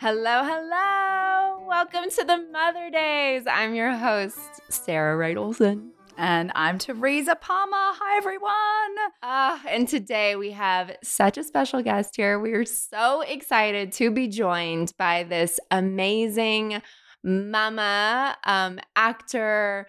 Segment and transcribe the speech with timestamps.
[0.00, 1.66] Hello, hello.
[1.66, 3.46] Welcome to the Mother Daze.
[3.46, 4.38] I'm your host,
[4.70, 5.92] Sarah Wright Olsen.
[6.16, 7.76] And I'm Teresa Palmer.
[7.76, 9.12] Hi, everyone.
[9.22, 12.40] Uh, and today we have such a special guest here.
[12.40, 16.80] We are so excited to be joined by this amazing
[17.22, 19.88] mama, um, actor,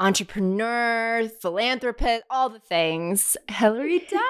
[0.00, 4.22] entrepreneur, philanthropist, all the things, Hilary Duff.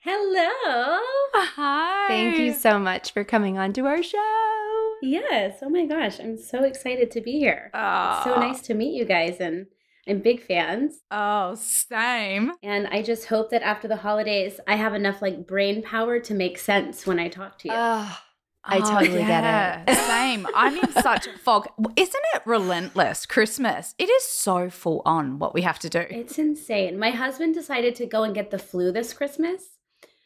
[0.00, 1.00] Hello.
[1.34, 2.06] Hi.
[2.08, 4.92] Thank you so much for coming on to our show.
[5.02, 5.58] Yes.
[5.62, 6.20] Oh my gosh.
[6.20, 7.70] I'm so excited to be here.
[7.74, 8.40] It's so Oh.
[8.40, 9.66] nice to meet you guys and
[10.08, 11.00] I'm big fans.
[11.10, 12.52] Oh, same.
[12.62, 16.34] And I just hope that after the holidays I have enough like brain power to
[16.34, 17.74] make sense when I talk to you.
[17.76, 18.18] Oh,
[18.66, 19.44] I totally get
[19.88, 19.92] it.
[19.92, 19.96] it.
[19.96, 20.46] Same.
[20.54, 21.68] I'm in such a fog.
[21.96, 23.26] Isn't it relentless?
[23.26, 23.94] Christmas.
[23.98, 26.04] It is so full on what we have to do.
[26.10, 26.98] it's insane.
[26.98, 29.62] My husband decided to go and get the flu this Christmas.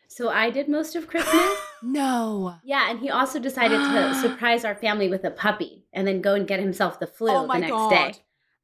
[0.08, 1.56] So I did most of Christmas.
[1.82, 2.56] no.
[2.64, 6.34] yeah, and he also decided to surprise our family with a puppy and then go
[6.34, 7.90] and get himself the flu Oh the my next God.
[7.90, 8.12] day.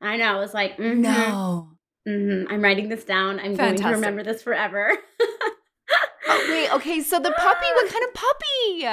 [0.01, 0.37] I know.
[0.37, 0.99] I was like, mhm.
[0.99, 1.69] No.
[2.07, 3.39] hmm I'm writing this down.
[3.41, 4.91] I'm going to remember this forever.
[6.29, 7.01] Oh, wait, okay.
[7.03, 8.85] So the puppy, what kind of puppy?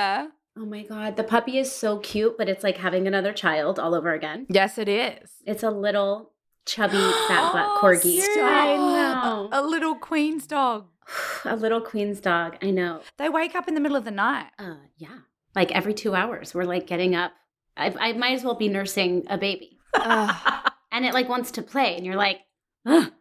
[0.57, 3.95] Oh my god, the puppy is so cute, but it's like having another child all
[3.95, 4.45] over again.
[4.49, 5.31] Yes, it is.
[5.45, 6.31] It's a little
[6.65, 8.21] chubby fat black Oh, corgi.
[8.21, 8.37] stop.
[8.37, 9.49] I know.
[9.51, 10.87] A little queen's dog.
[11.45, 12.57] a little queen's dog.
[12.61, 13.01] I know.
[13.17, 14.47] They wake up in the middle of the night.
[14.59, 15.19] Uh, yeah,
[15.55, 17.31] like every two hours, we're like getting up.
[17.75, 21.95] I, I might as well be nursing a baby, and it like wants to play,
[21.95, 22.39] and you're like,
[22.85, 23.11] Ugh,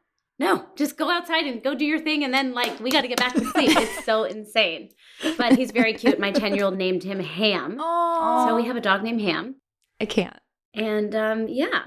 [0.43, 3.09] no, just go outside and go do your thing, and then like we got to
[3.09, 3.71] get back to sleep.
[3.77, 4.91] it's so insane,
[5.39, 6.19] but he's very cute.
[6.19, 7.77] My ten year old named him Ham.
[7.81, 8.47] Oh.
[8.47, 9.57] So we have a dog named Ham.
[10.01, 10.37] I can't.
[10.75, 11.85] And um, yeah,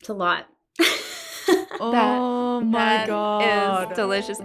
[0.00, 0.46] it's a lot.
[1.78, 3.90] Oh my That god.
[3.92, 4.40] is delicious.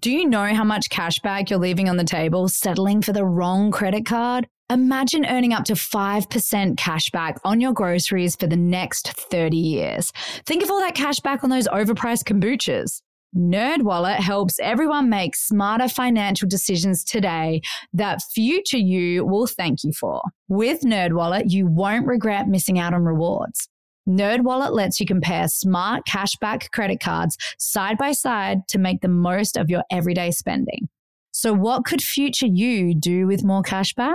[0.00, 3.24] Do you know how much cash back you're leaving on the table settling for the
[3.24, 4.48] wrong credit card?
[4.68, 10.10] Imagine earning up to 5% cash back on your groceries for the next 30 years.
[10.44, 13.00] Think of all that cash back on those overpriced kombuchas.
[13.36, 17.60] NerdWallet helps everyone make smarter financial decisions today
[17.92, 20.20] that future you will thank you for.
[20.48, 23.68] With NerdWallet, you won't regret missing out on rewards.
[24.08, 29.56] NerdWallet lets you compare smart cashback credit cards side by side to make the most
[29.56, 30.88] of your everyday spending.
[31.30, 34.14] So, what could future you do with more cashback?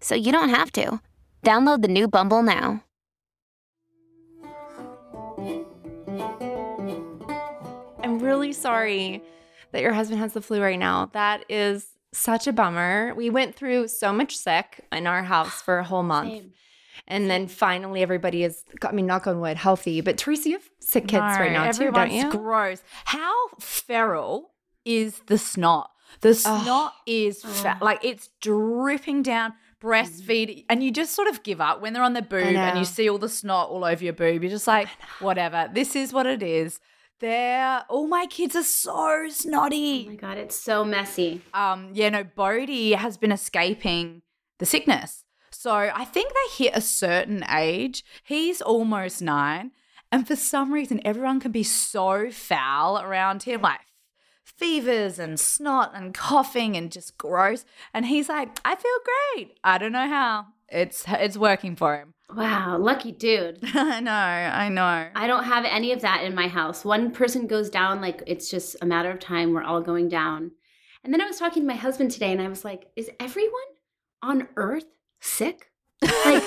[0.00, 1.00] so you don't have to.
[1.44, 2.84] Download the new Bumble now.
[8.02, 9.22] I'm really sorry
[9.72, 11.10] that your husband has the flu right now.
[11.12, 13.14] That is such a bummer.
[13.14, 16.30] We went through so much sick in our house for a whole month.
[16.30, 16.52] Same.
[17.06, 20.00] And then finally everybody is I mean, knock on wood, healthy.
[20.00, 22.30] But Teresa, you have sick kids right now too, don't you?
[22.30, 22.82] gross.
[23.04, 24.50] How feral
[24.84, 25.90] is the snot?
[26.20, 31.60] The snot is fa- like it's dripping down, breastfeed, and you just sort of give
[31.60, 34.12] up when they're on their boob and you see all the snot all over your
[34.12, 34.42] boob.
[34.42, 34.88] You're just like,
[35.20, 35.68] whatever.
[35.72, 36.78] This is what it is.
[37.20, 40.06] They're all my kids are so Oh snotty.
[40.08, 41.42] my god, it's so messy.
[41.52, 44.22] um, yeah, no, Bodhi has been escaping
[44.58, 45.24] the sickness.
[45.50, 48.04] So I think they hit a certain age.
[48.24, 49.72] He's almost nine.
[50.12, 53.80] And for some reason, everyone can be so foul around him, like
[54.44, 57.64] fevers and snot and coughing and just gross.
[57.94, 58.90] And he's like, I feel
[59.34, 59.58] great.
[59.64, 60.46] I don't know how.
[60.68, 62.14] It's it's working for him.
[62.34, 63.58] Wow, lucky dude.
[63.74, 65.08] I know, I know.
[65.14, 66.84] I don't have any of that in my house.
[66.84, 69.52] One person goes down, like it's just a matter of time.
[69.52, 70.52] We're all going down.
[71.02, 73.60] And then I was talking to my husband today and I was like, is everyone
[74.22, 74.84] on earth
[75.20, 75.70] sick?
[76.02, 76.42] Like,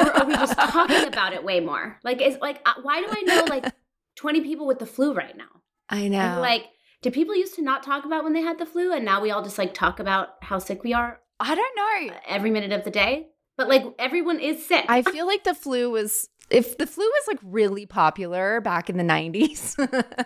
[0.00, 1.98] or are we just talking about it way more?
[2.02, 3.72] Like, is like, uh, why do I know like
[4.16, 5.62] 20 people with the flu right now?
[5.88, 6.18] I know.
[6.18, 6.66] And like,
[7.02, 9.30] did people used to not talk about when they had the flu and now we
[9.30, 12.14] all just like talk about how sick we are I don't know.
[12.14, 13.28] Uh, every minute of the day?
[13.56, 14.84] But like, everyone is sick.
[14.88, 18.96] I feel like the flu was if the flu was like really popular back in
[18.96, 19.76] the 90s.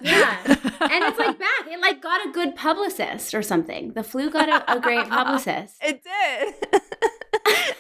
[0.03, 0.39] Yeah.
[0.47, 1.67] and it's like back.
[1.67, 3.93] It like got a good publicist or something.
[3.93, 5.77] The flu got a, a great publicist.
[5.83, 6.03] It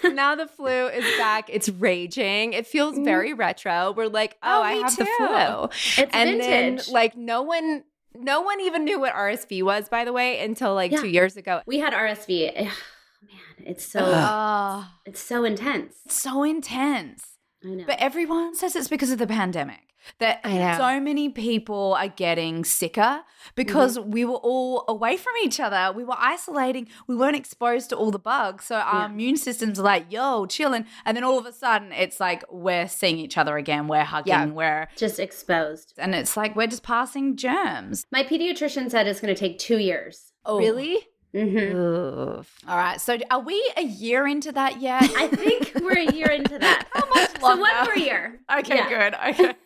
[0.02, 0.14] did.
[0.14, 1.48] now the flu is back.
[1.48, 2.52] It's raging.
[2.52, 3.04] It feels mm-hmm.
[3.04, 3.92] very retro.
[3.96, 5.64] We're like, oh, Oh, I have the flu.
[6.02, 6.86] It's and vintage.
[6.86, 7.84] then like no one
[8.16, 11.00] no one even knew what RSV was, by the way, until like Yeah.
[11.00, 11.62] two years ago.
[11.66, 12.48] we had RSV.
[12.56, 15.94] Ugh, man, it's so Oh, it's so intense.
[16.06, 17.33] it's so intense.
[17.64, 17.84] I know.
[17.86, 19.80] But everyone says it's because of the pandemic.
[20.18, 20.42] That
[20.76, 23.22] so many people are getting sicker
[23.54, 24.10] because mm-hmm.
[24.10, 25.96] we were all away from each other.
[25.96, 26.88] We were isolating.
[27.06, 28.66] We weren't exposed to all the bugs.
[28.66, 29.06] So our Yeah.
[29.06, 30.84] immune systems are like, yo, chilling.
[31.06, 33.88] And then all of a sudden it's like we're seeing each other again.
[33.88, 34.28] We're hugging.
[34.30, 34.44] Yeah.
[34.46, 35.94] We're just exposed.
[35.96, 38.04] and it's like we're just passing germs.
[38.12, 40.32] My pediatrician said it's going to take two years.
[40.44, 40.58] Oh.
[40.58, 40.98] Really?
[41.34, 43.00] Hmm All right.
[43.00, 45.02] So are we a year into that yet?
[45.16, 46.86] I think we're a year into that.
[46.94, 47.84] How much So one longer?
[47.90, 48.40] more year.
[48.58, 48.88] Okay, Yeah.
[48.88, 49.14] good.
[49.14, 49.54] Okay.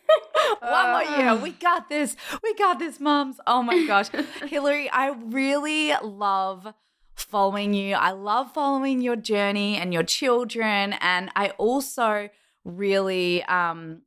[0.61, 1.35] One more year.
[1.35, 2.15] We got this.
[2.43, 3.37] We got this, moms.
[3.45, 4.07] Oh my gosh.
[4.47, 6.73] Hilary, I really love
[7.15, 7.93] following you.
[7.95, 10.93] I love following your journey and your children.
[10.99, 12.29] And I also
[12.65, 14.01] really um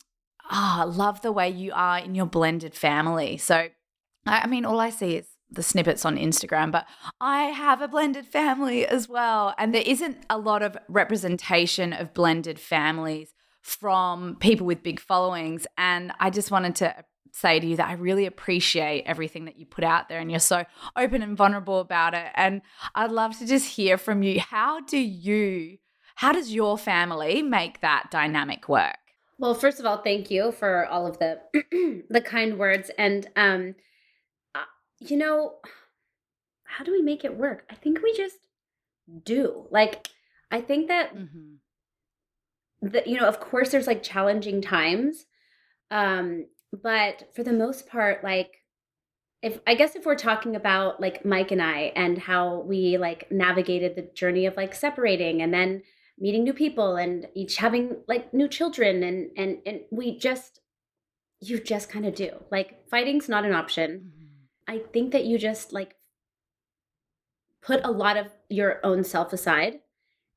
[0.50, 3.37] ah, love the way you are in your blended family.
[3.38, 3.69] So
[4.26, 6.87] I, I mean, all I see is the snippets on Instagram, but
[7.20, 9.54] I have a blended family as well.
[9.58, 15.66] And there isn't a lot of representation of blended families from people with big followings.
[15.78, 16.94] And I just wanted to
[17.32, 20.40] say to you that I really appreciate everything that you put out there and you're
[20.40, 20.64] so
[20.96, 22.26] open and vulnerable about it.
[22.34, 22.60] And
[22.94, 24.40] I'd love to just hear from you.
[24.40, 25.78] How do you,
[26.16, 28.96] how does your family make that dynamic work?
[29.38, 31.40] Well, first of all, thank you for all of the
[32.10, 33.75] the kind words and um
[35.10, 35.54] you know,
[36.64, 37.64] how do we make it work?
[37.70, 38.37] I think we just
[39.25, 39.66] do.
[39.70, 40.08] Like
[40.50, 41.56] I think that Mm-hmm.
[42.82, 45.26] that you know of course there's like challenging times
[45.90, 48.56] um but for the most part like
[49.43, 53.31] if i guess if we're talking about like mike and i and how we like
[53.31, 55.82] navigated the journey of like separating and then
[56.19, 60.60] meeting new people and each having like new children and and and we just
[61.40, 64.10] you just kind of do like fighting's not an option
[64.72, 65.96] I think that you just like
[67.60, 69.80] put a lot of your own self aside,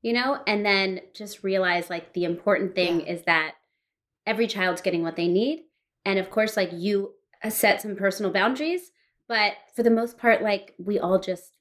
[0.02, 3.54] you know, and then just realize like the important thing is that
[4.26, 5.64] every child's getting what they need.
[6.04, 8.92] And of course, like you uh, set some personal boundaries,
[9.26, 11.52] but for the most part, like we all just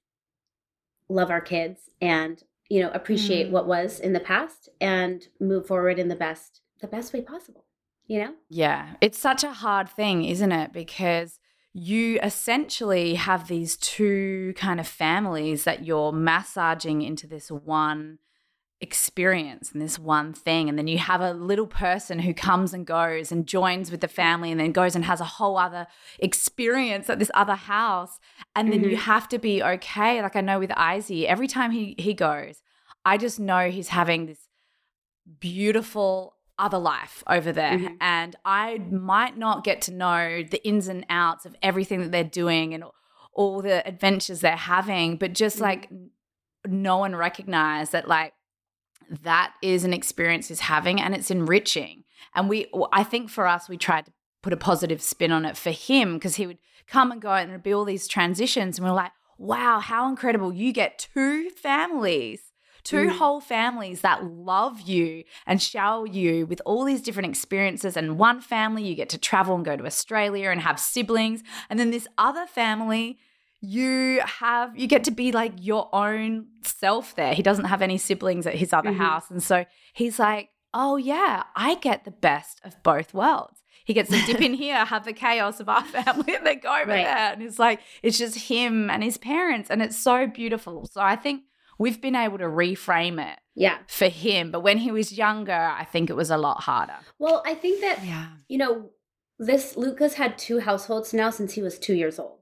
[1.08, 3.52] love our kids and, you know, appreciate Mm.
[3.52, 7.64] what was in the past and move forward in the best, the best way possible,
[8.06, 8.34] you know?
[8.50, 10.74] Yeah, it's such a hard thing, isn't it?
[10.74, 11.40] Because
[11.78, 18.18] you essentially have these two kind of families that you're massaging into this one
[18.80, 20.70] experience and this one thing.
[20.70, 24.08] And then you have a little person who comes and goes and joins with the
[24.08, 25.86] family and then goes and has a whole other
[26.20, 28.20] experience at this other house.
[28.56, 29.00] And then you Mhm.
[29.00, 30.22] have to be okay.
[30.22, 32.62] Like I know with Izzy, every time he, he goes,
[33.04, 34.48] I just know he's having this
[35.40, 37.78] beautiful other life over there.
[37.78, 37.98] Mhm.
[38.00, 42.24] And I might not get to know the ins and outs of everything that they're
[42.24, 42.84] doing and
[43.34, 45.62] all the adventures they're having, but just Mhm.
[45.62, 45.90] like
[46.66, 48.34] know and recognize that, like,
[49.10, 52.04] that is an experience is having and it's enriching.
[52.34, 55.58] And we, I think for us, we tried to put a positive spin on it
[55.58, 56.58] for him because he would
[56.88, 58.78] come and go and there'd be all these transitions.
[58.78, 60.54] And we're like, wow, how incredible.
[60.54, 62.42] You get two families,
[62.86, 63.18] two Mm.
[63.18, 67.98] whole families that love you and shower you with all these different experiences.
[67.98, 71.42] And one family, you get to travel and go to Australia and have siblings.
[71.70, 73.18] And then this other family,
[73.62, 77.34] you have you get to be like your own self there.
[77.34, 78.98] He doesn't have any siblings at his other Mhm.
[78.98, 79.32] house.
[79.32, 84.10] And so he's like, "Oh yeah, I get the best of both worlds." He gets
[84.12, 87.06] to dip in here, have the chaos of our family, and then go over Right.
[87.06, 87.34] there.
[87.34, 90.86] And it's like it's just him and his parents, and it's so beautiful.
[90.92, 91.44] So I think
[91.78, 93.80] we've been able to reframe it Yeah.
[93.88, 94.52] for him.
[94.52, 96.98] But when he was younger, I think it was a lot harder.
[97.20, 98.28] Well, I think that Yeah.
[98.48, 98.90] you know,
[99.40, 102.40] this Luca's had two households now since he was two years old.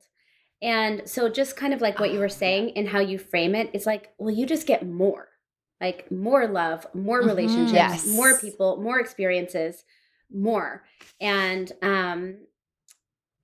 [0.61, 3.69] And so just kind of like what you were saying and how you frame it
[3.73, 5.29] is like, well, you just get more.
[5.81, 7.27] Like more love, more Mhm.
[7.27, 8.07] relationships, Yes.
[8.07, 9.83] more people, more experiences,
[10.31, 10.85] more.
[11.19, 12.37] And um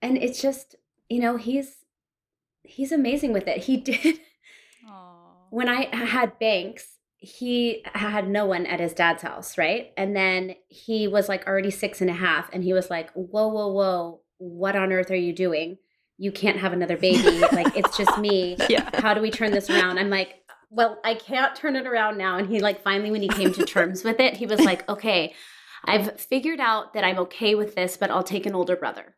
[0.02, 0.76] and it's just,
[1.10, 1.84] you know, he's
[2.64, 3.64] he's amazing with it.
[3.64, 4.20] He did
[5.50, 9.92] when I had Banks, he had no one at his dad's house, right?
[9.98, 13.48] And then he was like already six and a half, and he was like, Whoa,
[13.48, 15.78] whoa, whoa, what on earth are you doing?
[16.18, 17.40] You can't have another baby.
[17.52, 18.58] like, it's just me.
[18.70, 18.90] Yeah.
[19.02, 20.00] How do we turn this around?
[20.00, 20.36] I'm like,
[20.70, 22.38] Well, I can't turn it around now.
[22.38, 25.34] And he, like, finally, when he came to terms with it, he was like, Okay,
[25.84, 29.16] I've figured out that I'm okay with this, but I'll take an older brother.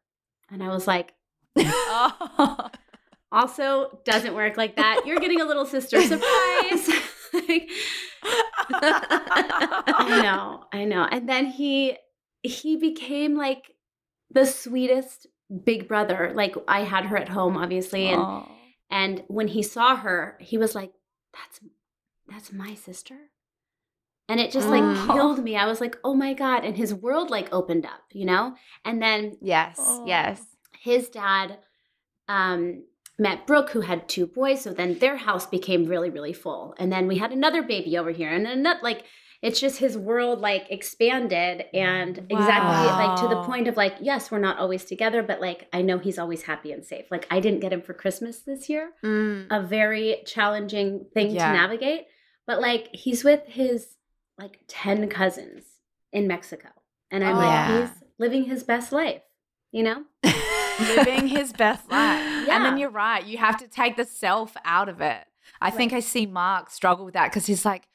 [0.50, 1.13] And I was like,
[1.55, 2.69] Oh.
[3.31, 5.03] also doesn't work like that.
[5.05, 6.89] You're getting a little sister surprise.
[7.33, 7.69] Like,
[8.69, 11.07] I know, I know.
[11.09, 11.97] And then he
[12.43, 13.71] he became like
[14.31, 15.27] the sweetest
[15.65, 16.31] big brother.
[16.35, 18.47] Like I had her at home, obviously, and Oh.
[18.89, 20.91] and when he saw her, he was like,
[21.33, 21.59] "That's
[22.27, 23.15] that's my sister."
[24.27, 25.13] And it just like Mm.
[25.13, 25.55] killed me.
[25.55, 28.55] I was like, "Oh my god!" And his world like opened up, you know.
[28.85, 29.77] And then Yes.
[29.79, 30.03] Oh.
[30.05, 30.45] Yes.
[30.79, 31.59] his dad
[32.27, 32.83] um,
[33.21, 34.61] met Brooke, who had two boys.
[34.61, 36.73] So then their house became really, really full.
[36.79, 39.03] And then we had another baby over here, and then not like
[39.41, 44.29] it's just his world like expanded and exactly like to the point of like, yes,
[44.29, 47.05] we're not always together, but like I know he's always happy and safe.
[47.09, 49.47] Like I didn't get him for Christmas this year, Mm.
[49.49, 51.47] a very challenging thing Yeah.
[51.47, 52.05] to navigate.
[52.45, 53.87] But like he's with his
[54.37, 55.63] like 10 cousins
[56.13, 56.69] in Mexico.
[57.09, 57.39] And I'm Oh.
[57.39, 57.81] like, Yeah.
[57.81, 59.23] he's living his best life,
[59.71, 60.03] you know?
[60.81, 62.27] living his best life.
[62.51, 63.25] And then you're right.
[63.25, 65.23] You have to take the self out of it.
[65.61, 67.88] I think I see Mark struggle with that because he's like,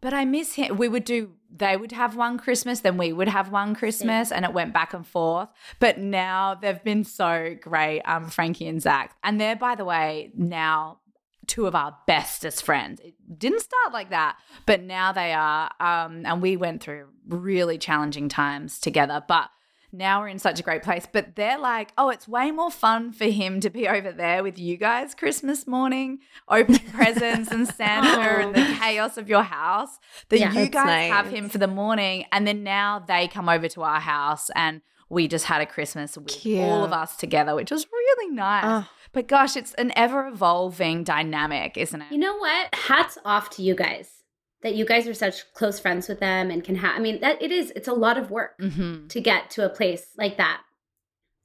[0.00, 0.76] but I miss him.
[0.78, 4.44] We would do, they would have one Christmas, then we would have one Christmas, and
[4.44, 5.48] it went back and forth.
[5.78, 9.14] But now they've been so great, um, Frankie and Zach.
[9.22, 11.00] And they're, by the way, now
[11.46, 13.00] two of our bestest friends.
[13.00, 15.70] It didn't start like that, but now they are.
[15.80, 19.22] Um, and we went through really challenging times together.
[19.26, 19.50] But
[19.92, 21.06] now we're in such a great place.
[21.10, 24.58] But they're like, oh, it's way more fun for him to be over there with
[24.58, 26.18] you guys Christmas morning,
[26.48, 29.98] opening presents and Santa and the chaos of your house.
[30.28, 30.48] That Yeah.
[30.52, 32.24] you That's guys have him for the morning.
[32.32, 36.16] And then now they come over to our house and we just had a Christmas
[36.16, 38.64] with all of us together, which was really nice.
[38.64, 38.88] Oh.
[39.12, 42.12] But gosh, it's an ever evolving dynamic, isn't it?
[42.12, 42.72] You know what?
[42.74, 44.19] Hats off to you guys
[44.62, 46.96] that you guys are such close friends with them and can have.
[46.96, 47.72] I mean, that it is.
[47.76, 49.06] It's a lot of work mm-hmm.
[49.08, 50.60] to get to a place like that,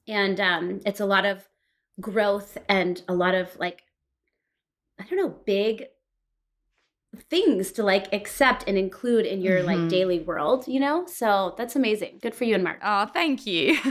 [0.08, 1.48] and um, it's a lot of
[2.02, 3.84] growth and a lot of like,
[5.00, 5.86] I don't know, big
[7.30, 9.66] things to like accept and include in your Mhm.
[9.66, 10.68] like daily world.
[10.68, 12.20] You know, so that's amazing.
[12.22, 12.80] Good for you and Mark.
[12.84, 13.78] Oh, thank you.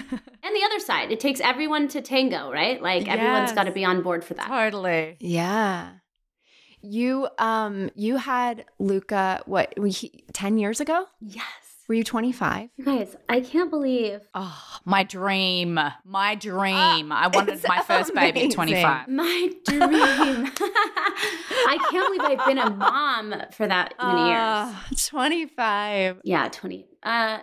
[0.46, 2.82] And the other side, it takes everyone to tango, right?
[2.82, 4.46] Like everyone's got to be on board for that.
[4.46, 5.16] totally.
[5.18, 5.92] Yeah.
[6.84, 11.06] You um you had Luca what we, he- 10 years ago?
[11.20, 11.44] Yes.
[11.88, 12.70] Were you 25?
[12.76, 15.78] You guys, I can't believe Oh, my dream.
[16.04, 17.12] My dream.
[17.12, 19.08] I wanted my first baby at 25.
[19.08, 19.90] My dream.
[20.60, 24.38] I can't believe I've been a mom for that many years.
[24.40, 26.20] Ah, 25.
[26.24, 26.86] Yeah, 20.
[27.02, 27.38] Uh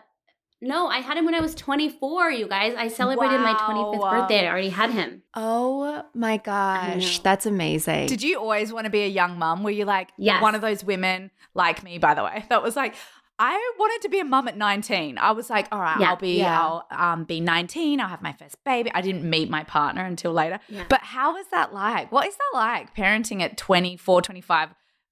[0.61, 2.75] no, I had him when I was 24, you guys.
[2.77, 4.11] I celebrated my 25th Wow.
[4.21, 4.45] birthday.
[4.47, 5.23] I already had him.
[5.33, 8.07] Oh my gosh, that's amazing.
[8.07, 9.63] Did you always want to be a young mum?
[9.63, 10.41] Were you like Yes.
[10.41, 12.95] one of those women like me, by the way, that was like,
[13.43, 15.17] I wanted to be a mum at 19.
[15.17, 16.09] I was like, all right, Yeah.
[16.11, 16.61] I'll be Yeah.
[16.61, 17.99] I'll um, be 19.
[17.99, 18.91] I'll have my first baby.
[18.93, 20.59] I didn't meet my partner until later.
[20.69, 20.83] Yeah.
[20.87, 22.11] But how is that like?
[22.11, 24.69] What is that like parenting at 24, 25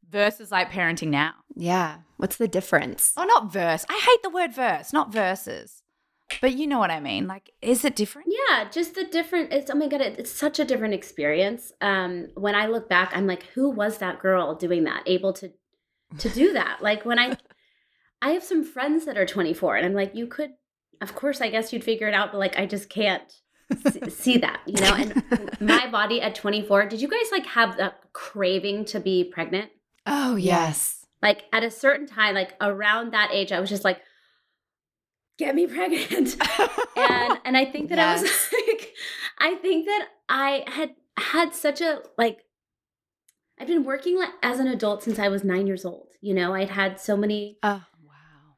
[0.10, 1.34] versus like parenting now?
[1.56, 1.98] Yeah.
[2.18, 3.14] What's the difference?
[3.16, 3.86] Oh, not verse.
[3.90, 5.84] I hate the word verse, not verses.
[6.42, 7.26] But you know what I mean.
[7.28, 8.28] Like, is it different?
[8.32, 11.72] Yeah, just the different it's oh my god, it, it's such a different experience.
[11.82, 15.52] Um when I look back, I'm like who was that girl doing that, able to
[16.20, 16.82] to do that?
[16.82, 17.38] Like when I
[18.22, 20.52] I have some friends that are 24 and I'm like you could
[21.02, 23.24] of course I guess you'd figure it out, but like I just can't
[23.86, 24.94] s- see that, you know?
[24.96, 29.72] And my body at 24, did you guys like have that craving to be pregnant?
[30.10, 31.06] Oh, yes.
[31.22, 34.00] Like at a certain time, like around that age, I was just like,
[35.38, 36.36] get me pregnant.
[36.98, 38.24] and and I think that I was
[38.68, 38.94] like,
[39.40, 42.40] I think that I had had such a like
[43.60, 46.08] I've been working like, as an adult since I was nine years old.
[46.22, 48.56] You know, I'd had so many Oh, wow.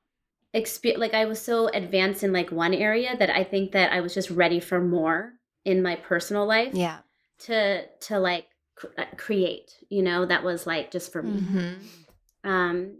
[0.53, 4.01] experience like I was so advanced in like one area that I think that I
[4.01, 5.33] was just ready for more
[5.65, 6.99] in my personal life yeah.
[7.39, 8.50] to to like cr-
[9.17, 11.77] create, you know, that was like just for me Mhm.
[12.43, 12.97] um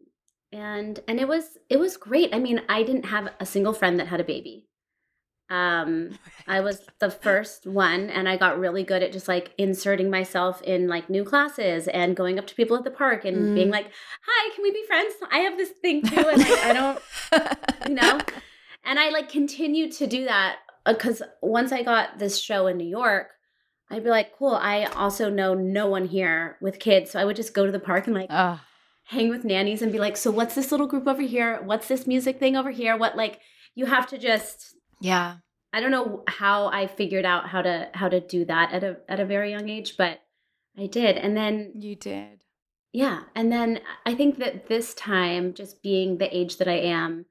[0.51, 3.99] and and it was it was great i mean i didn't have a single friend
[3.99, 4.67] that had a baby
[5.49, 10.09] Um, I was the first one, and I got really good at just like inserting
[10.09, 13.53] myself in like new classes and going up to people at the park and Mm.
[13.55, 13.87] being like,
[14.27, 15.13] "Hi, can we be friends?
[15.29, 16.99] I have this thing too," and like I don't,
[17.87, 18.15] you know.
[18.85, 22.87] And I like continued to do that because once I got this show in New
[23.01, 23.27] York,
[23.91, 27.35] I'd be like, "Cool, I also know no one here with kids," so I would
[27.35, 28.59] just go to the park and like Ugh.
[29.05, 31.61] hang with nannies and be like, so what's this little group over here?
[31.63, 32.95] What's this music thing over here?
[32.97, 33.39] What like
[33.75, 35.37] you have to just Yeah.
[35.73, 38.97] I don't know how I figured out how to how to do that at a
[39.09, 40.19] at a very young age, but
[40.77, 41.17] I did.
[41.17, 42.39] And then You did.
[42.93, 47.25] yeah, and then I think that this time just being the age that I am,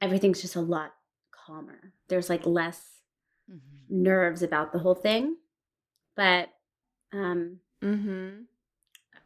[0.00, 0.92] everything's just a lot
[1.32, 1.92] calmer.
[2.08, 2.92] There's like less
[3.48, 4.02] Mm-hmm.
[4.02, 5.36] nerves about the whole thing.
[6.16, 6.48] But
[7.12, 8.42] um Mm-hmm.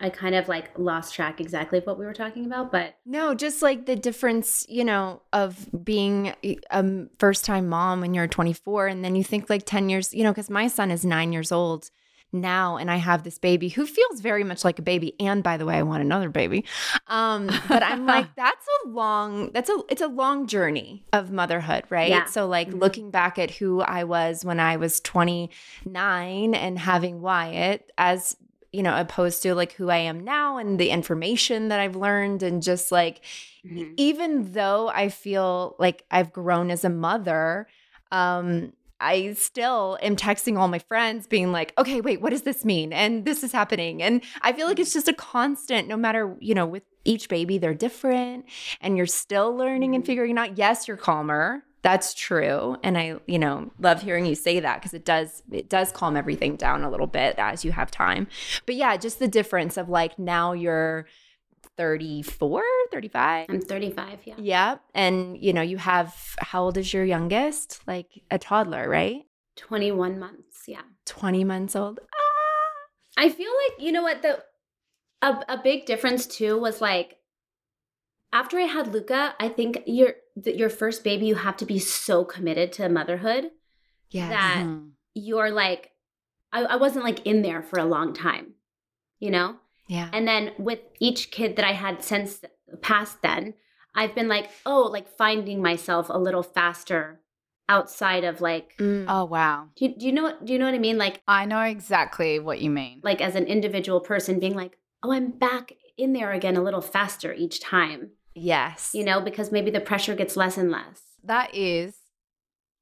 [0.02, 3.35] I kind of like lost track exactly of what we were talking about, but No,
[3.35, 6.35] just like the difference, you know, of being
[6.73, 10.25] a first time mom when you're 24 and then you think like 10 years, you
[10.25, 11.90] know, because my son is nine years old
[12.32, 15.14] now and I have this baby who feels very much like a baby.
[15.18, 16.64] And by the way, I want another baby.
[17.08, 21.84] Um, but I'm like, that's a long, that's a, it's a long journey of motherhood,
[21.90, 22.08] right?
[22.08, 22.25] Yeah.
[22.26, 22.80] So like Mhm.
[22.80, 28.37] looking back at who I was when I was 29 and having Wyatt as
[28.72, 32.44] you know, opposed to like who I am now and the information that I've learned
[32.44, 33.20] and just like
[33.66, 33.94] Mhm.
[33.96, 37.66] even though I feel like I've grown as a mother,
[38.12, 42.64] um, I still am texting all my friends being like, okay, wait, what does this
[42.64, 42.92] mean?
[42.92, 44.02] And this is happening.
[44.02, 47.57] And I feel like it's just a constant, no matter, you know, with each baby,
[47.59, 48.45] they're different
[48.80, 50.07] and you're still learning and Mhm.
[50.07, 50.59] figuring out.
[50.59, 51.64] Yes, you're calmer.
[51.83, 52.76] That's true.
[52.83, 56.14] And I, you know, love hearing you say that because it does, it does calm
[56.14, 58.26] everything down a little bit as you have time.
[58.66, 61.07] But yeah, just the difference of like now you're
[61.80, 63.46] 34, 35.
[63.49, 64.34] I'm 35, yeah.
[64.37, 64.76] Yeah.
[64.94, 67.80] And, you know, you have, how old is your youngest?
[67.87, 69.22] Like a toddler, right?
[69.56, 70.82] 21 months, yeah.
[71.06, 71.99] 20 months old.
[72.02, 73.22] Ah!
[73.25, 74.42] I feel like you know what the
[75.22, 77.16] a, a big difference too was like
[78.33, 82.24] after I had Luca, I think your your first baby you have to be so
[82.24, 83.50] committed to motherhood
[84.11, 84.28] Yeah.
[84.28, 84.90] that Mhm.
[85.14, 85.90] you're like
[86.52, 88.55] I, I wasn't like in there for a long time,
[89.18, 89.57] you know?
[89.90, 90.09] Yeah.
[90.12, 92.40] And then with each kid that I had since
[92.81, 93.55] past then,
[93.94, 97.20] I've been like, oh, like finding myself a little faster
[97.68, 99.05] outside of like Mm.
[99.09, 99.68] Oh wow.
[99.76, 100.98] do you, do you know what do you know what I mean?
[100.98, 103.00] Like I know exactly what you mean.
[103.05, 106.81] like as an individual person being like, oh, I'm back in there again a little
[106.81, 108.90] faster each time, yes.
[108.94, 111.00] you know, because maybe the pressure gets less and less.
[111.24, 111.94] That is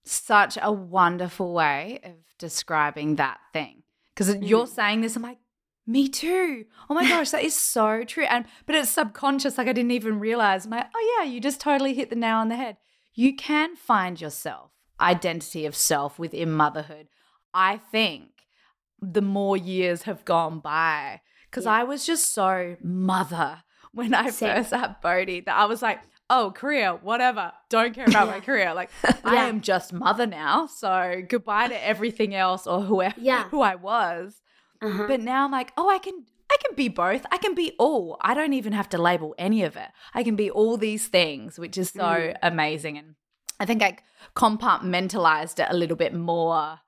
[0.04, 3.82] such a wonderful way of describing that thing.
[4.14, 4.68] Because you're Mhm.
[4.80, 5.38] saying this, I'm like,
[5.88, 6.66] me too.
[6.90, 8.24] Oh my gosh, that is so true.
[8.24, 10.64] And but it's subconscious, like I didn't even realize.
[10.66, 12.76] I'm like, oh yeah, you just totally hit the nail on the head.
[13.14, 14.70] You can find yourself,
[15.00, 17.08] identity of self within motherhood.
[17.54, 18.26] I think
[19.00, 21.72] the more years have gone by, because Yeah.
[21.72, 24.56] I was just so mother when I Same.
[24.56, 27.52] first had Bodhi that I was like, oh, career, whatever.
[27.70, 28.74] Don't care about my career.
[28.74, 28.90] Like,
[29.24, 30.66] I am just mother now.
[30.66, 33.44] So goodbye to everything else or whoever Yeah.
[33.48, 34.42] who I was.
[34.80, 35.06] Uh-huh.
[35.08, 37.26] But now I'm like, oh, I can I can be both.
[37.30, 38.16] I can be all.
[38.22, 39.88] I don't even have to label any of it.
[40.14, 42.36] I can be all these things, which is so Mm.
[42.42, 42.96] amazing.
[42.96, 43.14] And
[43.60, 43.98] I think I
[44.34, 46.78] compartmentalized it a little bit more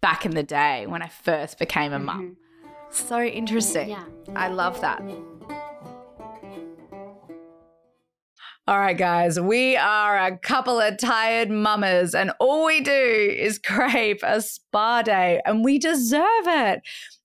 [0.00, 2.36] back in the day when I first became a mum.
[2.90, 3.88] So interesting.
[3.90, 4.04] Yeah.
[4.36, 5.02] I love that.
[8.66, 13.58] All right, guys, we are a couple of tired mamas, and all we do is
[13.64, 16.82] crave a spa day, and we deserve it.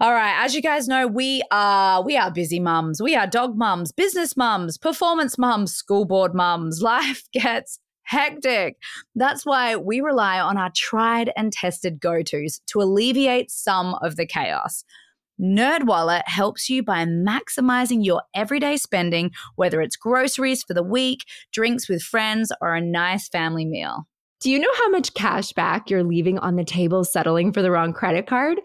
[0.00, 3.00] All right, as you guys know, we are we are busy mums.
[3.00, 6.80] We are dog mums, business mums, performance mums, school board mums.
[6.82, 8.76] Life gets hectic.
[9.14, 14.26] That's why we rely on our tried and tested go-tos to alleviate some of the
[14.26, 14.84] chaos.
[15.40, 21.20] NerdWallet helps you by maximizing your everyday spending, whether it's groceries for the week,
[21.52, 24.06] drinks with friends, or a nice family meal.
[24.40, 27.70] Do you know how much cash back you're leaving on the table settling for the
[27.70, 28.60] wrong credit card?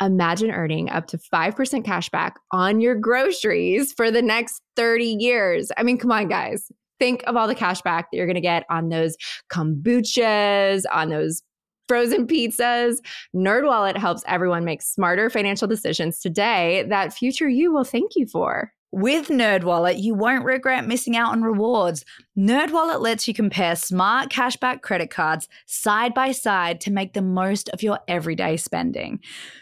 [0.00, 5.70] Imagine earning up to 5% cash back on your groceries for the next 30 years.
[5.76, 6.72] I mean, come on, guys.
[6.98, 9.16] Think of all the cash back that you're going to get on those
[9.52, 11.42] kombuchas, on those
[11.88, 12.98] frozen pizzas.
[13.34, 18.72] NerdWallet helps everyone make smarter financial decisions today that future you will thank you for.
[18.92, 22.04] With NerdWallet, you won't regret missing out on rewards.
[22.36, 27.68] NerdWallet lets you compare smart cashback credit cards side by side to make the most
[27.68, 29.20] of your everyday spending.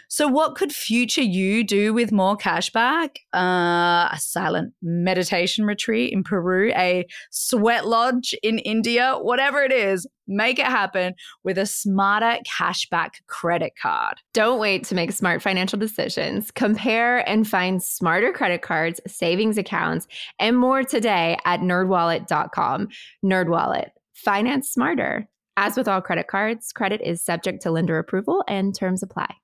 [0.08, 3.16] So, what could future you do with more cashback?
[3.34, 10.06] Uh, a silent meditation retreat in Peru, a sweat lodge in India, whatever it is,
[10.28, 14.18] make it happen with a smarter cashback credit card.
[14.34, 16.50] Don't wait to make smart financial decisions.
[16.50, 20.06] Compare and find smarter credit cards, savings accounts,
[20.38, 22.88] and more today at nerdwallet.com.
[23.24, 25.28] Nerdwallet, finance smarter.
[25.56, 29.34] As with all credit cards, credit is subject to lender approval and terms apply.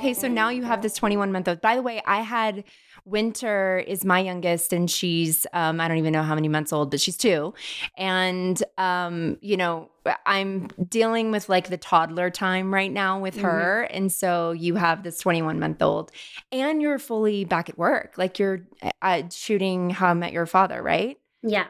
[0.00, 1.60] Okay, so now you have this 21 month old.
[1.60, 2.64] By the way, I had
[3.10, 6.90] Winter is my youngest, and she's um, I don't even know how many months old,
[6.90, 7.52] but she's two,
[7.96, 9.90] and um, you know
[10.24, 13.44] I'm dealing with like the toddler time right now with mm-hmm.
[13.44, 16.12] her, and so you have this 21 month old,
[16.52, 18.66] and you're fully back at work, like you're
[19.02, 21.18] uh, shooting How I Met Your Father, right?
[21.42, 21.66] Yeah.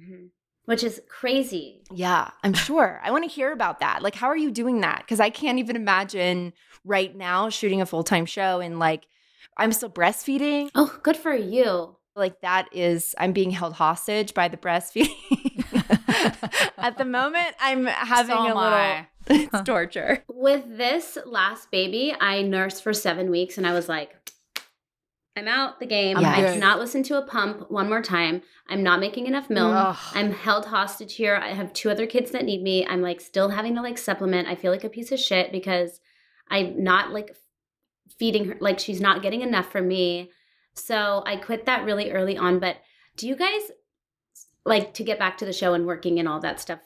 [0.00, 0.26] Mm-hmm
[0.66, 1.82] which is crazy.
[1.92, 3.00] Yeah, I'm sure.
[3.02, 4.02] I want to hear about that.
[4.02, 4.98] Like, how are you doing that?
[4.98, 6.52] Because I can't even imagine
[6.84, 9.06] right now shooting a full time show and like
[9.56, 10.70] I'm still breastfeeding.
[10.74, 11.96] Oh, good for you.
[12.14, 15.10] Like, that is, I'm being held hostage by the breastfeeding.
[16.78, 19.06] At the moment, I'm having so a little.
[19.28, 20.24] It's torture.
[20.28, 24.14] With this last baby, I nursed for seven weeks and I was like,
[25.36, 26.18] I'm out the game.
[26.18, 26.38] Yes.
[26.38, 28.40] I cannot listen to a pump one more time.
[28.68, 29.74] I'm not making enough milk.
[29.74, 29.96] Ugh.
[30.14, 31.36] I'm held hostage here.
[31.36, 32.86] I have two other kids that need me.
[32.86, 34.48] I'm like still having to like supplement.
[34.48, 36.00] I feel like a piece of shit because
[36.48, 37.36] I'm not like
[38.18, 40.30] feeding her like she's not getting enough from me.
[40.74, 42.76] So I quit that really early on, but
[43.16, 43.70] do you guys
[44.64, 46.80] like to get back to the show and working and all that stuff?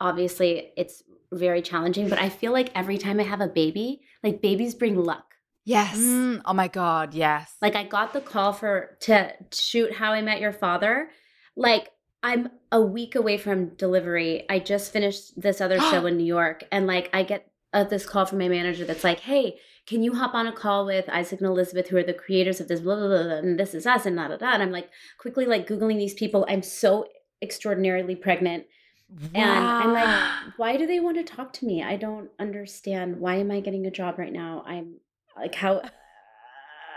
[0.00, 4.42] Obviously, it's very challenging, but I feel like every time I have a baby, like
[4.42, 5.34] babies bring luck.
[5.64, 5.98] Yes.
[5.98, 7.14] Mm, oh my God.
[7.14, 7.54] Yes.
[7.62, 11.10] Like I got the call for to shoot How I Met Your Father.
[11.56, 11.90] Like
[12.22, 14.44] I'm a week away from delivery.
[14.48, 18.06] I just finished this other show in New York, and like I get uh, this
[18.06, 19.58] call from my manager that's like, "Hey,
[19.90, 22.68] can you hop on a call with Isaac and Elizabeth, who are the creators of
[22.68, 24.88] this blah blah blah, and this is us and da da da." And I'm like
[25.18, 26.46] quickly like googling these people.
[26.48, 27.08] I'm so
[27.42, 28.66] extraordinarily pregnant.
[29.10, 29.28] Wow.
[29.34, 31.82] And I'm like, why do they want to talk to me?
[31.82, 33.18] I don't understand.
[33.18, 34.62] Why am I getting a job right now?
[34.64, 35.00] I'm
[35.36, 35.88] like how uh,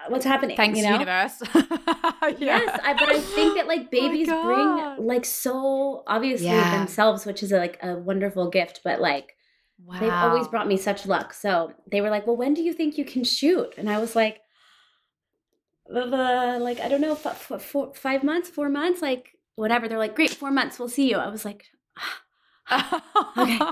[0.10, 0.92] what's happening thanks you know?
[0.94, 2.34] universe yeah.
[2.40, 6.78] yes I, but i think that like oh babies oh bring like so obviously yeah.
[6.78, 9.36] themselves which is a, like a wonderful gift but like
[9.84, 10.00] wow.
[10.00, 11.34] they've always brought me such luck.
[11.34, 13.74] So they were like well when do you think you can shoot?
[13.78, 14.42] And i was like
[15.90, 19.88] like i don't know f- f- four, five months four months like whatever.
[19.88, 21.18] They're like great four months we'll see you.
[21.18, 21.66] I was like
[22.72, 23.60] okay.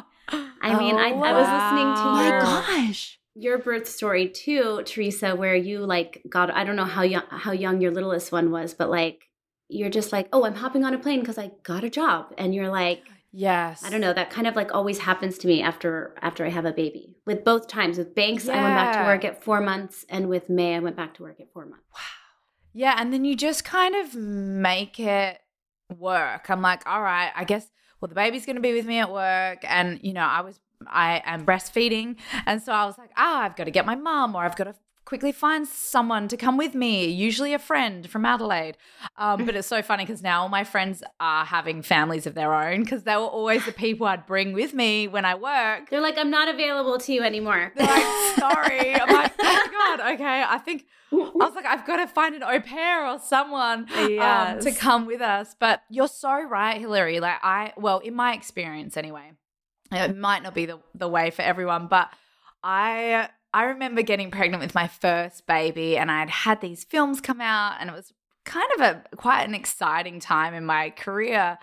[0.61, 1.09] I mean oh, I.
[1.09, 3.19] I was listening to your oh my gosh.
[3.35, 7.51] your birth story too, Teresa, where you like got I don't know how young how
[7.51, 9.31] young your littlest one was, but like
[9.71, 12.53] you're just like, oh, I'm hopping on a plane because I got a job, and
[12.53, 14.13] you're like, yes, I don't know.
[14.13, 17.17] That kind of like always happens to me after after I have a baby.
[17.25, 18.53] With both times, with Banks, yeah.
[18.53, 21.23] I went back to work at four months, and with Mae, I went back to
[21.23, 21.85] work at four months.
[21.93, 21.99] Wow.
[22.73, 25.39] Yeah, and then you just kind of make it
[25.97, 26.49] work.
[26.49, 27.67] I'm like, all right, I guess
[28.01, 29.59] well, the baby's going to be with me at work.
[29.63, 32.17] And, you know, I was, I am breastfeeding.
[32.47, 34.63] And so I was like, ah, I've got to get my mom or I've got
[34.63, 38.77] to quickly find someone to come with me, usually a friend from Adelaide.
[39.17, 42.53] Um, but it's so funny because now all my friends are having families of their
[42.53, 45.89] own because they were always the people I'd bring with me when I work.
[45.89, 47.73] They're like, I'm not available to you anymore.
[47.75, 48.95] They're like, sorry.
[48.95, 50.43] I'm like, oh my God, okay.
[50.47, 53.87] I think I was like, I've got to find an au pair or someone
[54.19, 55.55] um, to come with us.
[55.59, 57.19] But you're so right, Hilary.
[57.19, 59.31] Like I, well, in my experience anyway,
[59.91, 62.09] it might not be the, the way for everyone, but
[62.63, 67.41] I I remember getting pregnant with my first baby and I'd had these films come
[67.41, 68.13] out and it was
[68.45, 71.57] kind of a quite an exciting time in my career.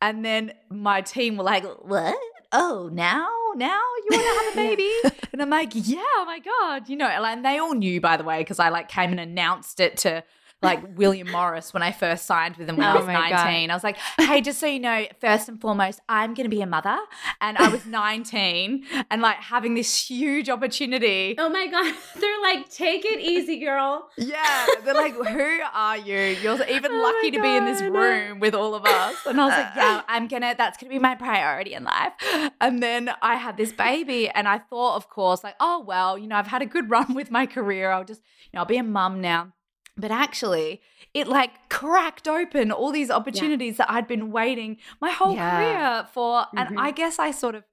[0.00, 2.16] And then my team were like, What?
[2.52, 3.28] Oh, now?
[3.56, 3.80] Now
[4.10, 4.90] you want to have a baby?
[5.32, 6.88] and I'm like, Yeah, oh my God.
[6.88, 9.80] You know, and they all knew, by the way, because I like came and announced
[9.80, 10.24] it to
[10.62, 13.44] like William Morris when I first signed with him when I Oh was my God.
[13.44, 13.70] 19.
[13.70, 16.62] I was like, hey, just so you know, first and foremost, I'm going to be
[16.62, 16.96] a mother.
[17.40, 21.34] And I was 19 and like having this huge opportunity.
[21.38, 21.94] Oh my God.
[22.20, 24.08] They're like, take it easy, girl.
[24.16, 24.66] Yeah.
[24.84, 26.18] They're like, who are you?
[26.42, 29.16] You're even Oh lucky to be in this room with all of us.
[29.26, 31.84] And I was like, yeah, I'm going to, that's going to be my priority in
[31.84, 32.12] life.
[32.60, 36.26] And then I had this baby and I thought, of course, like, oh, well, you
[36.26, 37.90] know, I've had a good run with my career.
[37.90, 39.52] I'll just, you know, I'll be a mum now.
[39.96, 40.80] But actually,
[41.12, 45.50] it like cracked open all these opportunities that I'd been waiting my whole Yeah.
[45.50, 46.46] career for.
[46.56, 46.78] And Mhm.
[46.80, 47.64] I guess I sort of,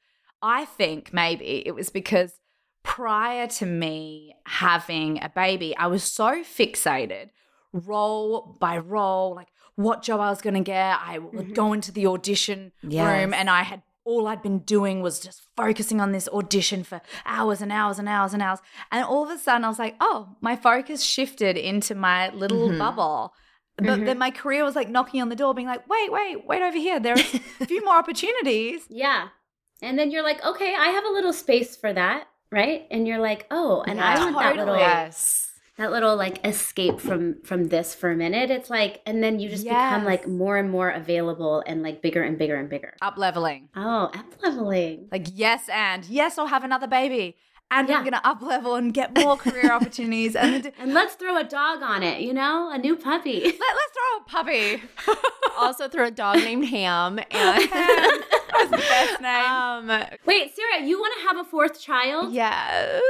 [0.41, 2.39] I think maybe it was because
[2.84, 7.29] prior to me having a baby, I was so fixated
[7.73, 10.99] role by role, like what job I was going to get.
[11.03, 11.55] I would Mhm.
[11.55, 13.07] go into the audition Yes.
[13.07, 17.01] room and I had all I'd been doing was just focusing on this audition for
[17.25, 18.59] hours and hours and hours and hours.
[18.91, 22.69] And all of a sudden I was like, oh, my focus shifted into my little
[22.69, 22.79] Mhm.
[22.79, 23.33] bubble.
[23.77, 26.61] But then my career was like knocking on the door, being like, wait, wait, wait
[26.61, 26.99] over here.
[26.99, 27.19] There's
[27.61, 28.81] a few more opportunities.
[28.89, 29.29] Yeah.
[29.81, 32.85] And then you're like, okay, I have a little space for that, right?
[32.91, 34.19] And you're like, oh, and I Yeah.
[34.25, 34.79] want that little Totally.
[34.79, 35.50] Yes.
[35.77, 38.51] That little like escape from from this for a minute.
[38.51, 42.21] It's like, and then you just become like more and more available and like bigger
[42.23, 42.93] and bigger and bigger.
[43.01, 43.69] Up leveling.
[43.75, 45.07] Oh, up leveling.
[45.12, 47.38] Like, yes, and yes, I'll have another baby.
[47.73, 47.95] And Yeah.
[47.99, 50.36] I'm going to up level and get more career opportunities.
[50.36, 53.39] And And let's throw a dog on it, you know, a new puppy.
[53.39, 54.84] Let, let's throw a puppy.
[55.57, 57.27] Also throw a dog named Ham and
[57.71, 59.45] That's the best name.
[59.45, 59.88] um
[60.25, 62.34] Wait, Sarah, you want to have a fourth child?
[62.34, 63.01] yes.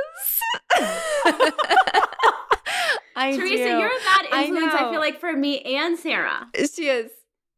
[3.15, 3.69] I Teresa, do.
[3.69, 4.73] you're a bad influence.
[4.73, 4.91] I, know.
[4.91, 6.47] feel like for me and Sarah.
[6.55, 7.11] She is.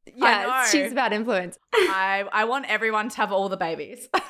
[0.06, 0.80] Yes, know.
[0.80, 1.58] she's a bad influence.
[1.74, 4.10] I, I want everyone to have all the babies.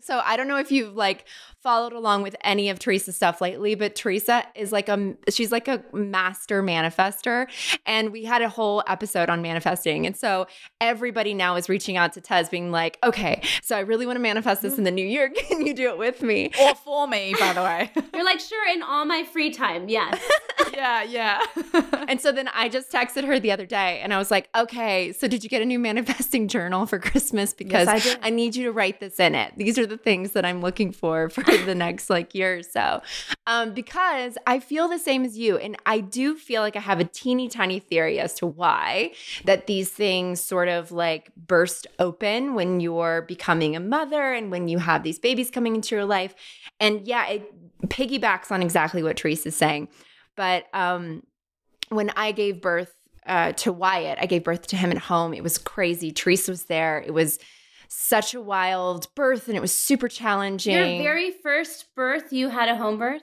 [0.00, 1.26] So I don't know if you've like
[1.62, 5.68] followed along with any of Teresa's stuff lately, but Teresa is like a she's like
[5.68, 7.46] a master manifester.
[7.86, 10.06] And we had a whole episode on manifesting.
[10.06, 10.46] And so
[10.80, 14.22] everybody now is reaching out to Tez being like, okay, so I really want to
[14.22, 15.30] manifest this in the new year.
[15.48, 16.50] Can you do it with me?
[16.60, 17.90] or for me, by the way.
[18.14, 20.20] You're like, sure, in all my free time, yes.
[20.72, 21.40] yeah, yeah.
[22.08, 25.12] And so then I just texted her the other day and I was like, okay,
[25.12, 27.52] so did you get a new manifesting journal for Christmas?
[27.52, 28.00] Because I.
[28.22, 29.52] I need you to write this in it.
[29.56, 33.02] These are the things that I'm looking for for the next like year or so.
[33.46, 35.58] Um, because I feel the same as you.
[35.58, 39.12] And I do feel like I have a teeny tiny theory as to why
[39.44, 44.68] that these things sort of like burst open when you're becoming a mother and when
[44.68, 46.34] you have these babies coming into your life.
[46.78, 49.88] And yeah, it piggybacks on exactly what Teresa's saying.
[50.36, 51.22] But um,
[51.90, 52.94] when I gave birth
[53.26, 55.34] uh, to Wyatt, I gave birth to him at home.
[55.34, 56.10] It was crazy.
[56.12, 57.00] Teresa was there.
[57.00, 57.38] It was
[57.92, 60.72] such a wild birth and it was super challenging.
[60.74, 63.22] Your very first birth, you had a home birth?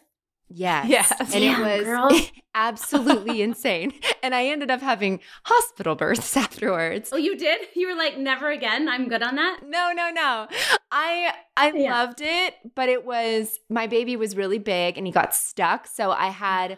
[0.50, 0.88] Yes.
[0.90, 1.12] Yes.
[1.20, 2.22] And Damn, it was girl.
[2.56, 3.94] absolutely insane.
[4.22, 7.10] And I ended up having hospital births afterwards.
[7.14, 7.60] Oh, you did?
[7.76, 8.88] You were like, never again.
[8.90, 9.60] I'm good on that.
[9.66, 10.48] No, no, no.
[10.92, 11.92] I I Yeah.
[11.92, 15.88] loved it, but it was my baby was really big and he got stuck.
[15.88, 16.78] So I had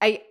[0.00, 0.22] I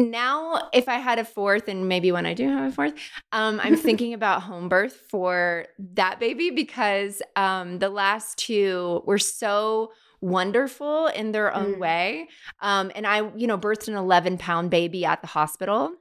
[0.00, 2.94] now if I had a fourth and maybe when I do have a fourth,
[3.32, 9.18] um, I'm thinking about home birth for that baby because um the last two were
[9.18, 11.78] so wonderful in their own Mm.
[11.78, 12.28] way.
[12.60, 15.92] Um, and I, you know, birthed an 11 pound baby at the hospital.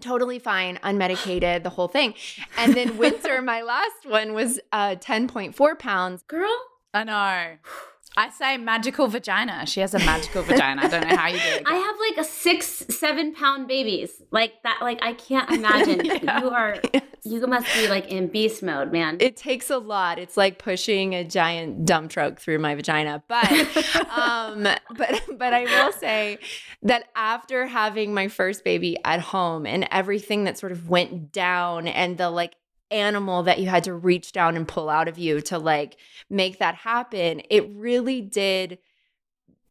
[0.00, 2.14] Totally fine, unmedicated, the whole thing.
[2.56, 6.22] And then Winter, my last one, was uh, 10.4 pounds.
[6.22, 6.56] Girl,
[6.94, 7.56] I know.
[8.16, 9.64] I say magical vagina.
[9.66, 10.82] She has a magical vagina.
[10.82, 11.62] I don't know how you do it.
[11.66, 14.22] I have like a six, seven pound babies.
[14.30, 16.02] Like that, like I can't imagine.
[16.22, 16.40] Yeah.
[16.40, 16.76] You are,
[17.24, 19.16] you must be like in beast mode, man.
[19.18, 20.18] It takes a lot.
[20.18, 23.22] It's like pushing a giant dump truck through my vagina.
[23.28, 23.50] But
[24.10, 24.62] um
[24.96, 26.38] but but I will say
[26.82, 31.88] that after having my first baby at home and everything that sort of went down
[31.88, 32.54] and the like
[32.92, 35.96] animal that you had to reach down and pull out of you to like
[36.28, 37.42] make that happen.
[37.50, 38.78] It really did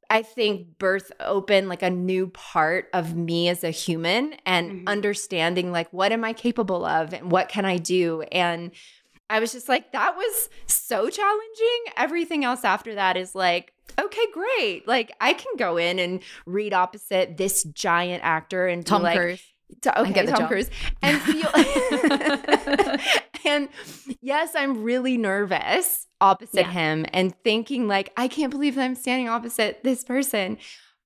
[0.10, 4.88] I think birth open like a new part of me as a human and Mhm.
[4.88, 8.72] understanding like what am I capable of and what can I do and
[9.30, 11.94] I was just like that was so challenging.
[11.96, 14.88] Everything else after that is like okay, great.
[14.88, 19.51] Like I can go in and read opposite this giant actor and Tom like, Cruise.
[19.82, 20.50] To, okay, get the Tom job.
[20.50, 20.70] Cruise,
[21.02, 21.50] and feel.
[23.46, 23.70] and
[24.22, 26.72] yes, I'm really nervous opposite Yeah.
[26.72, 30.58] him and thinking like, I can't believe that I'm standing opposite this person.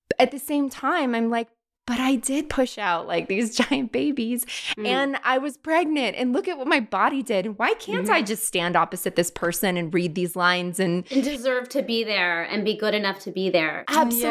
[0.09, 1.47] But at the same time, I'm like,
[1.87, 4.45] but I did push out like these giant babies
[4.77, 4.87] Mm.
[4.87, 7.45] and I was pregnant and look at what my body did.
[7.45, 11.23] And why can't I just stand opposite this person and read these lines and and
[11.23, 13.85] deserve to be there and be good enough to be there.
[13.87, 14.29] absolutely.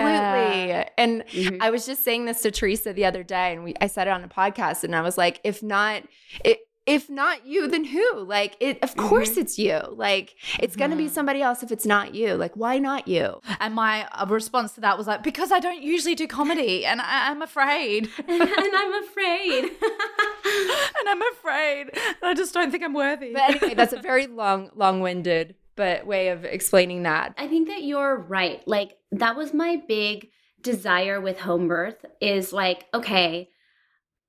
[0.69, 0.89] Yeah.
[0.99, 1.59] And Mhm.
[1.61, 4.11] I was just saying this to Teresa the other day, and we I said it
[4.11, 6.03] on a podcast, and I was like, if not,
[6.45, 8.21] it, if not you, then who?
[8.21, 9.81] Like, it of course it's you.
[9.91, 11.11] Like, it's gonna be Mhm.
[11.11, 12.35] somebody else if it's not you.
[12.35, 13.41] Like, why not you?
[13.61, 17.01] And my uh, response to that was like, because I don't usually do comedy and
[17.01, 18.11] I- I'm afraid.
[18.29, 18.43] and
[18.83, 19.65] I'm afraid.
[20.99, 21.89] and I'm afraid.
[21.95, 23.33] And I just don't think I'm worthy.
[23.33, 27.35] But anyway, that's a very long, long-winded but way of explaining that.
[27.37, 28.63] I think that you're right.
[28.69, 30.31] Like that was my big
[30.63, 33.49] desire with home birth is like, okay,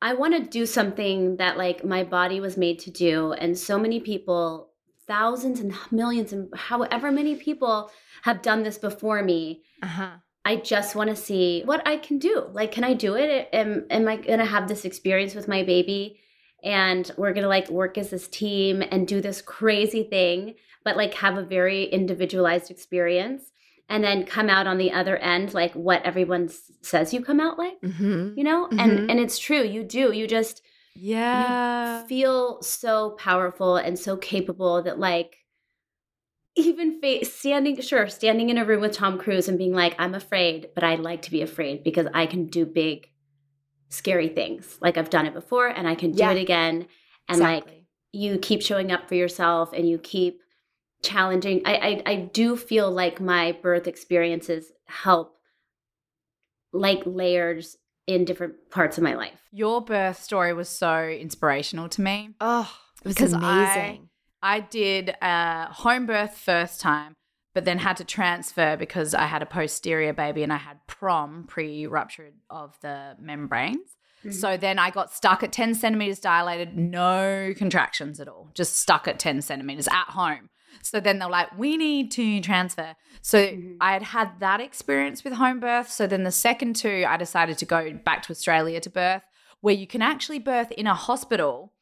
[0.06, 3.80] I want to do something that like my body was made to do and so
[3.80, 4.70] many people,
[5.08, 7.90] thousands and millions and however many people
[8.22, 9.64] have done this before me.
[9.82, 10.12] Uh huh.
[10.46, 12.46] I just want to see what I can do.
[12.54, 13.50] Like, can I do it?
[13.52, 16.20] Am, am I going to have this experience with my baby?
[16.64, 20.98] And we're going to like work as this team and do this crazy thing, but
[20.98, 23.52] like have a very individualized experience
[23.90, 27.40] and then come out on the other end like what everyone s- says you come
[27.40, 28.34] out like, Mm-hmm.
[28.38, 28.68] you know?
[28.68, 28.80] Mhm.
[28.82, 30.12] And and it's true, you do.
[30.12, 30.62] You just
[30.96, 32.02] yeah.
[32.02, 35.38] you feel so powerful and so capable that like
[36.56, 40.16] even fa- standing sure standing in a room with tom cruise and being like i'm
[40.16, 43.10] afraid but i like to be afraid because i can do big
[43.90, 46.32] scary things like i've done it before and i can do Yeah.
[46.32, 46.88] it again
[47.28, 47.66] and like
[48.14, 50.42] you keep showing up for yourself and you keep
[51.06, 55.38] challenging I, I i do feel like my birth experiences help
[56.74, 62.02] like layers in different parts of my life Your birth story was so inspirational to
[62.02, 62.32] me.
[62.42, 64.10] oh, it was Because I- amazing.
[64.42, 67.16] I did a home birth first time,
[67.56, 71.46] but then had to transfer because I had a posterior baby and I had prom
[71.48, 73.96] pre rupture of the membranes.
[74.20, 74.32] Mm-hmm.
[74.34, 79.08] So then I got stuck at 10 centimeters dilated, no contractions at all, just stuck
[79.08, 80.50] at 10 centimeters at home.
[80.82, 82.96] So then they're like, we need to transfer.
[83.22, 83.78] So Mhm.
[83.82, 85.90] I had had that experience with home birth.
[85.92, 89.24] So then the second two, I decided to go back to Australia to birth,
[89.62, 91.74] where you can actually birth in a hospital,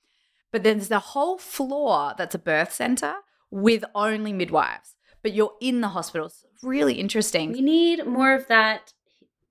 [0.52, 3.16] but then there's a whole floor that's a birth center
[3.52, 6.28] with only midwives, but you're in the hospital.
[6.28, 7.52] It's really interesting.
[7.52, 8.94] we need more of that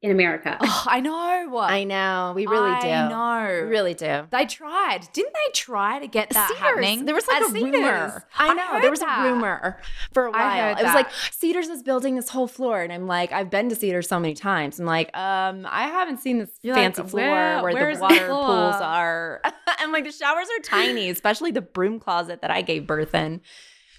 [0.02, 1.46] in america Oh, I know.
[1.48, 2.32] What I know.
[2.34, 2.88] We really do.
[2.88, 3.62] I know.
[3.64, 4.22] We really do.
[4.30, 5.08] They tried.
[5.12, 6.60] Didn't they try to get that Cedars.
[6.60, 7.04] happening?
[7.04, 7.62] There was like At a Cedars.
[7.72, 8.24] rumor.
[8.38, 8.62] I know.
[8.66, 9.26] heard there was that.
[9.26, 9.78] a rumor
[10.12, 10.72] for a while.
[10.78, 11.34] It was like that.
[11.34, 14.34] Cedars is building this whole floor, and I'm like, I've been to Cedars so many
[14.34, 14.80] times.
[14.80, 18.26] I'm like, um, I haven't seen this You're like, fancy floor where- where, the water
[18.26, 19.42] pools are.
[19.78, 23.40] I'm like, the showers are tiny, especially the broom closet that I gave birth in.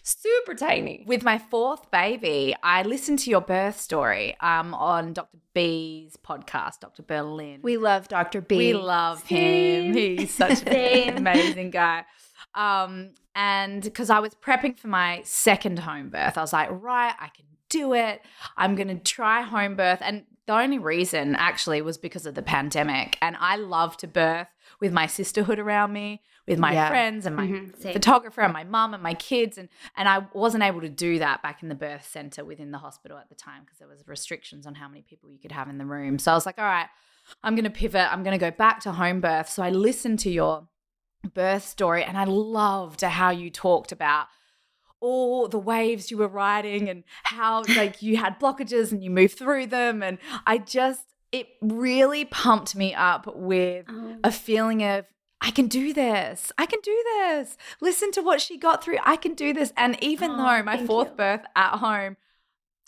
[0.06, 1.06] Super tiny.
[1.08, 5.38] With my fourth baby, I listened to your birth story um, on Dr.
[5.54, 7.04] B's podcast, Dr.
[7.04, 7.62] Berlin.
[7.64, 8.42] We love Dr.
[8.42, 8.58] B.
[8.58, 9.94] We love him.
[9.94, 12.04] He's such an amazing guy.
[12.54, 17.14] Um, and because I was prepping for my second home birth, I was like, right,
[17.18, 18.22] I can do it.
[18.58, 20.00] I'm going to try home birth.
[20.02, 23.18] And the only reason actually was because of the pandemic.
[23.22, 24.48] And I love to birth
[24.82, 26.90] with my sisterhood around me, with my Yeah.
[26.90, 30.64] friends and my Mhm, photographer and my mum and my kids and and I wasn't
[30.64, 33.62] able to do that back in the birth center within the hospital at the time
[33.64, 36.20] because there was restrictions on how many people you could have in the room.
[36.20, 36.88] So I was like, all right,
[37.44, 38.12] I'm going to pivot.
[38.12, 39.50] I'm going to go back to home birth.
[39.50, 40.68] So I listened to your
[41.34, 44.28] birth story and I loved how you talked about
[45.00, 49.38] all the waves you were riding and how like you had blockages and you moved
[49.38, 54.18] through them and I just it really pumped me up with Oh.
[54.24, 55.06] a feeling of
[55.46, 56.52] I can do this.
[56.58, 57.58] I can do this.
[57.82, 58.98] Listen to what she got through.
[59.04, 59.74] I can do this.
[59.76, 61.16] And even Oh, though my fourth you.
[61.16, 62.16] birth at home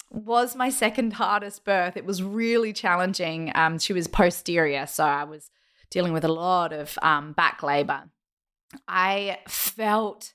[0.09, 3.51] was my second hardest birth, it was really challenging.
[3.55, 5.49] Um, she was posterior, so I was
[5.91, 8.03] dealing with a lot of um, back labor.
[8.87, 10.33] I felt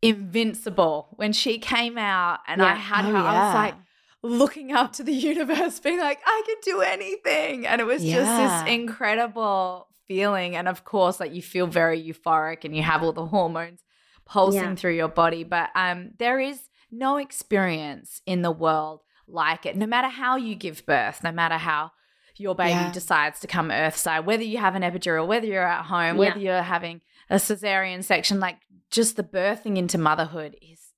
[0.00, 2.74] invincible when she came out and I Yeah.
[2.76, 3.16] had Oh, her.
[3.18, 3.74] I was like,
[4.22, 7.66] looking up to the universe, being like, I can do anything.
[7.66, 10.56] And it was just this incredible feeling.
[10.56, 13.82] And of course, like you feel very euphoric and you have all the hormones
[14.26, 14.74] pulsing Yeah.
[14.74, 15.44] through your body.
[15.44, 19.76] But um, there is no experience in the world like it.
[19.76, 21.92] No matter how you give birth, no matter how
[22.36, 22.92] your baby Yeah.
[22.92, 26.20] decides to come earthside, whether you have an epidural, whether you're at home, Yeah.
[26.20, 27.00] whether you're having
[27.30, 28.58] a cesarean section, like
[28.90, 30.92] just the birthing into motherhood is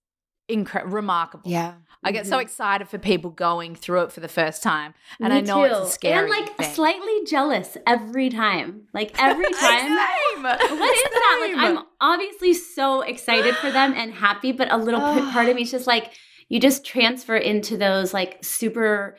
[0.50, 1.50] incre- remarkable.
[1.50, 1.74] Yeah.
[2.02, 2.42] I get so Mhm.
[2.42, 4.94] excited for people going through it for the first time.
[5.20, 5.82] And I Me know it's too.
[5.82, 6.72] a scary and like thing.
[6.74, 8.88] slightly jealous every time.
[8.94, 9.80] Like every time.
[9.98, 10.42] Same.
[10.42, 11.38] What is that?
[11.42, 15.62] Like I'm obviously so excited for them and happy, but a little part of me
[15.68, 16.12] is just like
[16.48, 19.16] you just transfer into those like super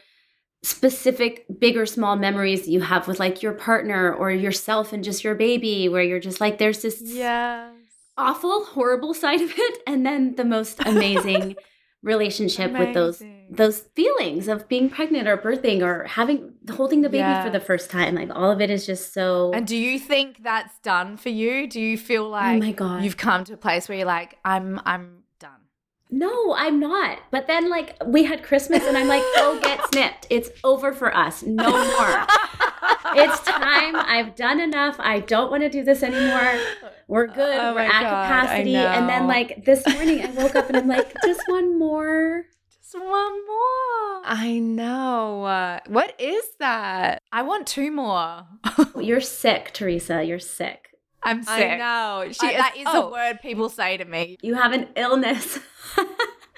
[0.64, 5.04] specific big or small memories that you have with like your partner or yourself and
[5.04, 7.74] just your baby where you're just like there's this Yes.
[8.18, 11.56] awful horrible side of it and then the most amazing
[12.04, 17.20] relationship with those those feelings of being pregnant or birthing or having holding the baby
[17.20, 17.44] Yeah.
[17.44, 20.42] for the first time like all of it is just so And do you think
[20.42, 21.68] that's done for you?
[21.68, 23.04] Do you feel like Oh my God.
[23.04, 25.60] you've come to a place where you're like, I'm I'm done.
[26.10, 27.20] No, I'm not.
[27.30, 30.28] But then, like, we had Christmas, and I'm like, go get snipped.
[30.30, 31.42] It's over for us.
[31.44, 32.26] No more.
[33.16, 33.96] it's time.
[33.96, 34.96] I've done enough.
[35.00, 36.60] I don't want to do this anymore.
[37.08, 37.58] We're good.
[37.60, 38.76] Oh We're at God, capacity.
[38.76, 42.46] And then, like, this morning, I woke up and I'm like, just one more.
[42.70, 44.22] Just one more.
[44.24, 45.44] I know.
[45.44, 47.22] Uh, what is that?
[47.32, 48.46] I want two more.
[49.00, 50.24] You're sick, Teresa.
[50.24, 50.88] You're sick.
[51.24, 51.72] I'm sick.
[51.72, 52.32] I know.
[52.32, 54.38] She I- is, that is oh, a word people say to me.
[54.42, 55.60] You have an illness.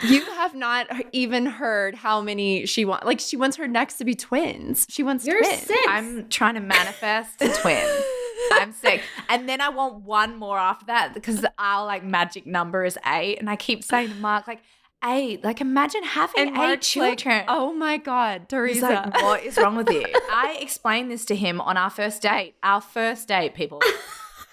[0.01, 3.05] You have not even heard how many she wants.
[3.05, 4.85] Like she wants her next to be twins.
[4.89, 5.61] She wants You're twins.
[5.61, 5.77] sick.
[5.87, 7.87] I'm trying to manifest a twin.
[8.53, 9.01] I'm sick.
[9.29, 13.37] And then I want one more after that because our like magic number is eight.
[13.39, 14.61] And I keep saying to Mark, like,
[15.05, 15.43] eight.
[15.43, 17.45] Like imagine having And eight Mark's like, children.
[17.47, 18.87] oh my God, He's Teresa.
[18.87, 20.05] like, what is wrong with you?
[20.31, 22.55] I explained this to him on our first date.
[22.63, 23.79] Our first date, people.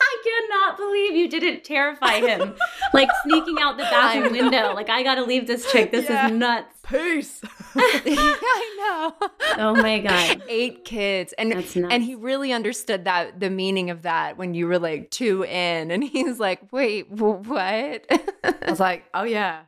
[0.00, 0.16] I
[0.48, 2.54] cannot believe you didn't terrify him.
[2.94, 4.72] like sneaking out the bathroom window.
[4.74, 5.90] Like, I got to leave this chick.
[5.92, 6.26] This Yeah.
[6.26, 6.74] is nuts.
[6.82, 7.40] Peace.
[7.76, 9.28] I know.
[9.58, 10.42] Oh my God.
[10.48, 11.32] Eight kids.
[11.38, 15.44] And and he really understood that the meaning of that when you were like two
[15.44, 15.90] in.
[15.90, 18.06] And he's like, wait, wh- what?
[18.10, 19.60] I was like, oh yeah,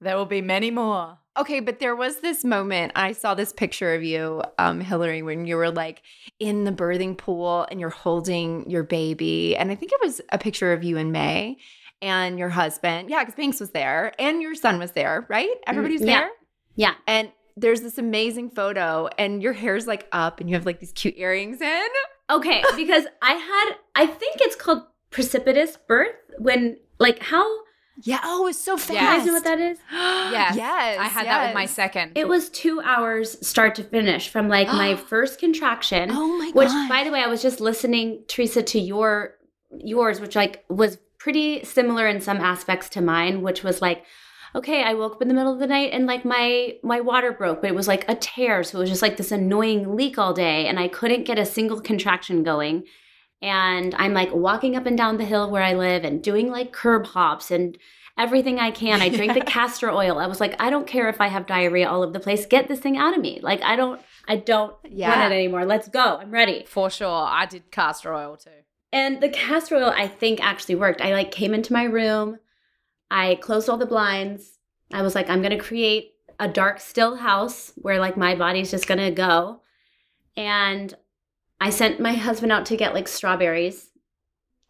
[0.00, 1.18] there will be many more.
[1.38, 2.92] Okay, but there was this moment.
[2.94, 6.02] I saw this picture of you, um, Hilary, when you were like
[6.38, 9.56] in the birthing pool and you're holding your baby.
[9.56, 11.58] And I think it was a picture of you in Mae
[12.00, 13.10] and your husband.
[13.10, 15.54] Yeah, because Banks was there and your son was there, right?
[15.66, 16.20] Everybody's yeah.
[16.20, 16.30] there.
[16.74, 16.94] Yeah.
[17.06, 20.92] And there's this amazing photo, and your hair's like up and you have like these
[20.92, 21.88] cute earrings in.
[22.28, 27.46] Okay, because I had, I think it's called precipitous birth when, like, how,
[28.02, 28.20] Yeah.
[28.24, 28.90] Oh, it's so fast.
[28.90, 29.78] you guys know what that is?
[30.26, 30.56] Yes.
[30.56, 30.98] yes.
[30.98, 32.12] I had that with my second.
[32.14, 36.10] It was two hours start to finish from like my first contraction.
[36.12, 36.54] Oh my god.
[36.54, 39.36] Which, by the way, I was just listening, Teresa, to your
[39.78, 44.04] yours, which like was pretty similar in some aspects to mine, which was like,
[44.54, 47.32] okay, I woke up in the middle of the night and like my my water
[47.32, 50.18] broke, but it was like a tear, so it was just like this annoying leak
[50.18, 52.84] all day, and I couldn't get a single contraction going.
[53.42, 56.72] And I'm like walking up and down the hill where I live and doing like
[56.72, 57.76] curb hops and
[58.18, 59.02] everything I can.
[59.02, 60.18] I drink the castor oil.
[60.18, 62.46] I was like, I don't care if I have diarrhea all over the place.
[62.46, 63.40] Get this thing out of me.
[63.42, 65.10] Like I don't I don't Yeah.
[65.20, 65.66] want it anymore.
[65.66, 66.16] Let's go.
[66.16, 66.64] I'm ready.
[66.66, 67.26] For sure.
[67.28, 68.50] I did castor oil too.
[68.92, 71.02] And the castor oil I think actually worked.
[71.02, 72.38] I like came into my room,
[73.10, 74.58] I closed all the blinds.
[74.92, 78.86] I was like, I'm gonna create a dark, still house where like my body's just
[78.88, 79.60] gonna go.
[80.38, 80.94] And
[81.60, 83.90] I sent my husband out to get like strawberries.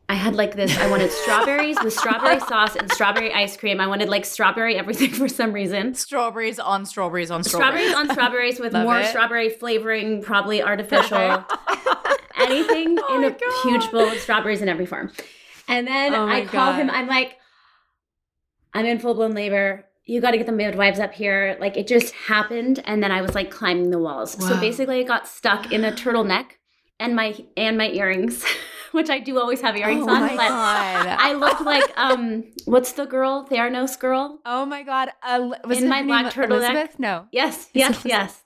[0.08, 3.80] I had like this, I wanted strawberries with strawberry sauce and strawberry ice cream.
[3.80, 5.94] I wanted like strawberry everything for some reason.
[5.94, 7.88] Strawberries on strawberries on strawberries.
[7.90, 9.06] Strawberries on strawberries with Love more it.
[9.06, 11.44] strawberry flavoring, probably artificial.
[12.36, 13.40] Anything Oh in a God.
[13.64, 15.10] huge bowl of strawberries in every form.
[15.66, 17.36] And then Oh I call him, I'm like,
[18.72, 19.86] I'm in full blown labor.
[20.04, 21.56] You got to get the midwives up here.
[21.60, 22.80] Like it just happened.
[22.84, 24.32] And then I was like climbing the walls.
[24.46, 26.50] So basically, I got stuck in a turtleneck
[27.00, 28.44] and my and my earrings,
[28.92, 30.20] which I do always have earrings oh on.
[30.20, 31.06] my but god.
[31.18, 33.46] I looked like um, what's the girl?
[33.48, 34.40] Theranos girl.
[34.44, 35.10] oh my god.
[35.22, 36.70] Uh, was In my name black turtleneck?
[36.70, 36.98] Elizabeth?
[36.98, 37.26] No.
[37.32, 38.42] Yes, yes, yes.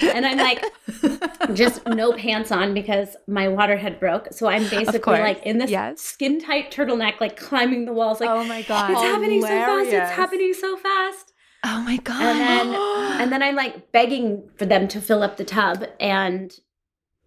[0.00, 0.64] And I'm like,
[1.54, 4.28] just no pants on because my water had broke.
[4.32, 6.00] So I'm basically like in this yes.
[6.00, 8.20] skin tight turtleneck, like climbing the walls.
[8.20, 8.90] Like, oh my god.
[8.90, 9.90] it's happening so fast.
[9.90, 11.32] It's happening so fast.
[11.64, 12.22] Oh my god.
[12.22, 16.52] And then, and then I'm like begging for them to fill up the tub and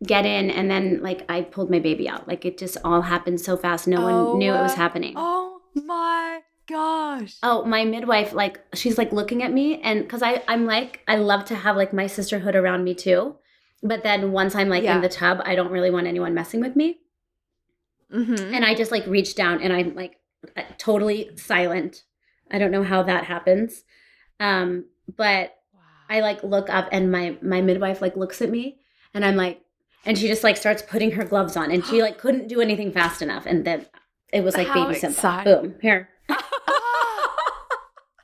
[0.06, 0.50] get in.
[0.50, 2.28] And then like I pulled my baby out.
[2.28, 3.88] Like it just all happened so fast.
[3.88, 5.14] No Oh, one knew it was happening.
[5.18, 7.38] oh my gosh.
[7.44, 11.16] Oh, my midwife, like she's like looking at me, and because I I'm like I
[11.16, 13.36] love to have like my sisterhood around me too,
[13.82, 14.96] but then once I'm like Yeah.
[14.96, 17.00] in the tub, I don't really want anyone messing with me,
[18.14, 18.54] Mhm.
[18.54, 20.20] and I just like reach down and I'm like
[20.56, 22.04] uh, totally silent.
[22.52, 23.84] I don't know how that happens.
[24.40, 24.86] Um,
[25.16, 25.56] but
[26.10, 28.78] I like look up and my my midwife like looks at me
[29.14, 29.62] and I'm like
[30.06, 32.92] and she just like starts putting her gloves on and she like couldn't do anything
[32.92, 33.86] fast enough and then
[34.34, 35.42] it was like How baby Simba.
[35.44, 35.76] Boom.
[35.82, 36.10] Here.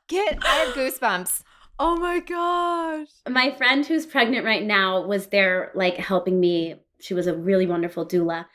[0.08, 1.44] Get I have goosebumps.
[1.80, 3.08] oh my gosh.
[3.30, 6.76] My friend who's pregnant right now was there like helping me.
[7.00, 8.46] She was a really wonderful doula.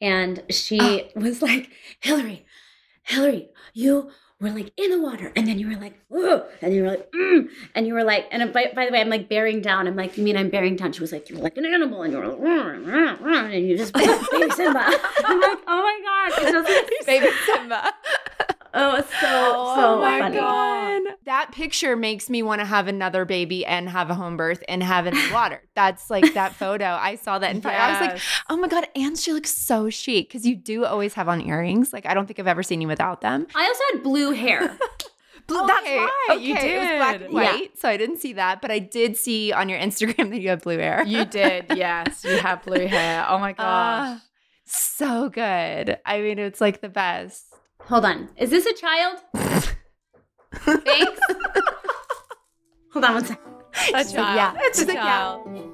[0.00, 1.20] And she oh.
[1.20, 2.46] was like, Hilary,
[3.02, 4.10] Hilary, you
[4.40, 5.32] were like in the water.
[5.34, 7.48] And then you were like, Ugh, and you were like, mm.
[7.74, 9.88] and you were like, and by, by the way, I'm like bearing down.
[9.88, 10.92] I'm like, you mean I'm bearing down?
[10.92, 12.02] She was like, you're like an animal.
[12.02, 14.80] And you were like, "Rah, rah, rah," and you just, baby Simba.
[15.24, 16.18] I'm like, oh my God.
[16.48, 17.92] It doesn't Baby Simba.
[18.74, 20.36] Oh, it's so, Oh so my funny.
[20.36, 21.02] god.
[21.24, 24.82] That picture makes me want to have another baby and have a home birth and
[24.82, 25.62] have it in water.
[25.74, 26.84] That's like that photo.
[27.00, 27.78] I saw that in fact.
[27.80, 31.14] I was like, oh my god, and she looks so chic because you do always
[31.14, 31.92] have on earrings.
[31.92, 33.46] Like I don't think I've ever seen you without them.
[33.54, 34.76] I also had blue hair.
[35.46, 35.96] Blue- That's Okay.
[36.44, 36.74] You okay, did.
[36.74, 37.52] It was black and Yeah.
[37.52, 40.50] white, so I didn't see that, but I did see on your Instagram that you
[40.50, 41.02] have blue hair.
[41.06, 41.64] You did.
[41.74, 42.22] Yes.
[42.22, 43.24] You have blue hair.
[43.26, 43.58] Oh my gosh.
[44.20, 44.22] Ah,
[44.66, 45.98] so good.
[46.04, 47.46] I mean, it's like the best.
[47.82, 48.28] Hold on.
[48.36, 49.18] Is this a child?
[49.34, 51.20] Thanks.
[52.92, 53.44] Hold on one second.
[53.94, 55.02] a She's like, yeah, It's a she's yeah.
[55.02, 55.64] child.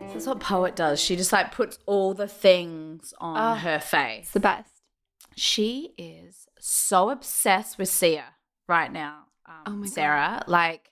[0.00, 1.00] This is what poet does.
[1.00, 4.24] She just like puts all the things on Ah, her face.
[4.24, 4.70] It's the best.
[5.36, 8.24] She is so obsessed with Sia
[8.68, 9.24] right now.
[9.46, 9.92] Um, Oh my God.
[9.92, 10.90] Sarah, like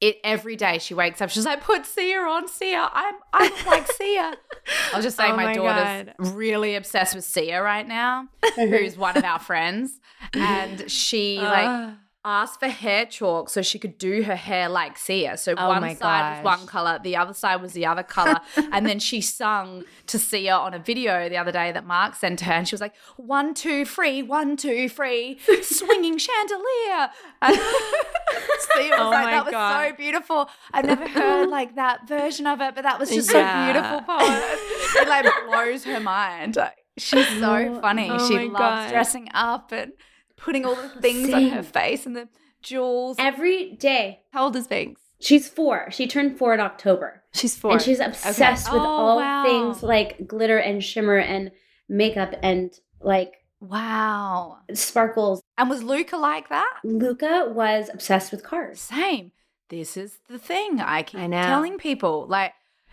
[0.00, 2.88] it every day she wakes up, she's like, "Put Sia on, Sia.
[2.92, 4.34] I'm I'm like Sia."
[4.92, 6.36] I was just saying, Oh my, my daughter's God.
[6.36, 9.98] really obsessed with Sia right now, who's one of our friends,
[10.34, 11.94] and she like Ah.
[12.28, 15.36] Asked for hair chalk so she could do her hair like Sia.
[15.36, 18.36] So Oh one side was one color, the other side was the other color.
[18.72, 22.40] and then she sung to Sia on a video the other day that Mark sent
[22.42, 27.08] her, and she was like, one, two, free, one, two, free, swinging chandelier.
[27.42, 27.56] And
[28.60, 29.88] Sia was Oh like, that was God.
[29.90, 30.50] so beautiful.
[30.72, 33.66] I've never heard like that version of it, but that was just Yeah.
[33.66, 34.58] so beautiful, poet.
[35.02, 36.58] It like blows her mind.
[36.98, 38.10] She's so funny.
[38.10, 38.90] Oh she loves God.
[38.90, 39.92] dressing up and
[40.38, 42.28] putting all the things on her face and the
[42.62, 43.16] jewels.
[43.18, 44.20] Every day.
[44.32, 45.00] How old is Banks?
[45.20, 45.90] She's four.
[45.90, 47.22] She turned four in October.
[47.34, 47.72] She's four.
[47.72, 49.44] And she's obsessed with Oh, all wow.
[49.44, 51.50] things like glitter and shimmer and
[51.88, 54.58] makeup and like wow.
[54.74, 55.42] sparkles.
[55.56, 56.72] And was Luca like that?
[56.84, 58.80] Luca was obsessed with cars.
[58.80, 59.32] Same.
[59.70, 62.26] This is the thing I keep I telling people.
[62.26, 62.52] Like,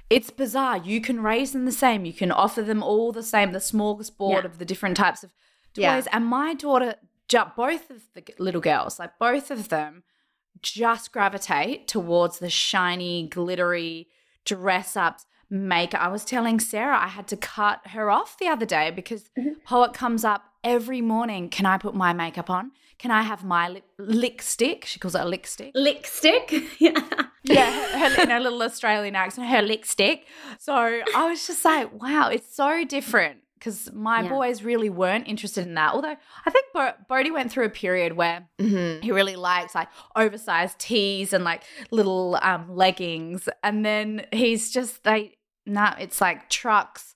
[0.10, 0.78] it's bizarre.
[0.78, 2.06] You can raise them the same.
[2.06, 4.46] You can offer them all the same, the smorgasbord Yeah.
[4.46, 5.30] of the different types of
[5.74, 5.82] toys.
[5.84, 6.04] Yeah.
[6.12, 6.96] And my daughter,
[7.30, 10.04] both of the little girls, like both of them,
[10.62, 14.08] just gravitate towards the shiny, glittery
[14.46, 16.02] dress ups, makeup.
[16.02, 19.64] I was telling Sarah I had to cut her off the other day because Mhm.
[19.64, 21.50] Poet comes up every morning.
[21.50, 22.72] Can I put my makeup on?
[22.98, 24.86] Can I have my lip, lick stick?
[24.86, 25.72] She calls it a lick stick.
[25.76, 26.52] Lick stick.
[26.80, 27.00] yeah.
[27.44, 30.26] Yeah, her, her, in her little Australian accent, her lick stick.
[30.58, 34.30] So I was just like, wow, it's so different because my Yeah.
[34.30, 35.94] boys really weren't interested in that.
[35.96, 39.02] Although I think Bo- Bodhi went through a period where Mhm.
[39.04, 43.50] he really likes like oversized tees and like little um, leggings.
[43.64, 47.16] And then he's just, they, nah, it's like trucks,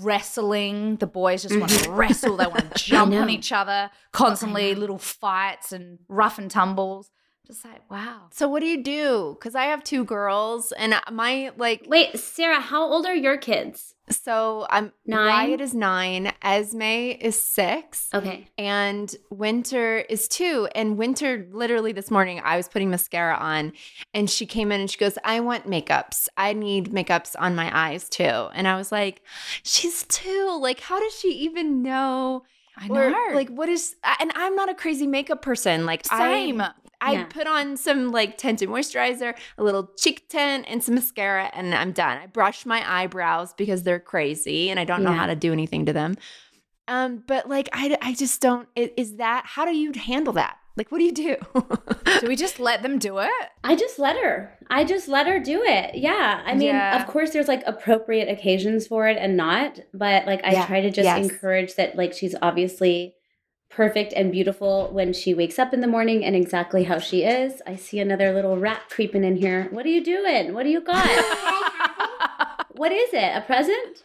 [0.00, 0.96] wrestling.
[0.96, 2.36] The boys just want to wrestle.
[2.38, 7.10] They want to jump on each other constantly, little fights and rough and tumbles.
[7.46, 8.28] Just like, wow.
[8.30, 9.36] So what do you do?
[9.38, 11.84] Because I have two girls, and my like.
[11.86, 13.93] Wait, Sarah, how old are your kids?
[14.10, 15.48] So I'm Nine?
[15.48, 16.32] Wyatt is nine.
[16.42, 18.08] Esme is six.
[18.12, 18.46] Okay.
[18.58, 20.68] and Winter is two.
[20.74, 23.72] And Winter, literally this morning, I was putting mascara on,
[24.12, 26.28] and she came in and she goes, "I want makeups.
[26.36, 29.22] I need makeups on my eyes too." And I was like,
[29.62, 30.58] "She's two.
[30.60, 32.44] Like, how does she even know?
[32.76, 33.30] I Or, know.
[33.34, 35.86] like, what is?" And I'm not a crazy makeup person.
[35.86, 36.60] Like, same.
[36.60, 37.24] I, I Yeah.
[37.24, 41.92] put on some like tinted moisturizer, a little cheek tint, and some mascara, and I'm
[41.92, 42.18] done.
[42.18, 45.86] I brush my eyebrows because they're crazy, and I don't know how to do anything
[45.86, 46.16] to them.
[46.88, 48.68] Um, but like, I, I just don't.
[48.76, 50.56] i- Is that how do you handle that?
[50.76, 51.36] Like, what do you do?
[52.20, 53.30] Do we just let them do it?
[53.62, 54.58] I just let her.
[54.70, 55.94] I just let her do it.
[55.94, 56.42] Yeah.
[56.44, 57.00] I mean, Yeah.
[57.00, 60.66] of course, there's like appropriate occasions for it and not, but like I Yeah.
[60.66, 61.24] try to just Yes.
[61.30, 63.14] encourage that, like, she's obviously
[63.74, 67.60] perfect and beautiful when she wakes up in the morning and exactly how she is.
[67.66, 69.66] I see another little rat creeping in here.
[69.70, 70.54] What are you doing?
[70.54, 71.04] What do you got?
[72.76, 73.36] what is it?
[73.36, 74.02] A present?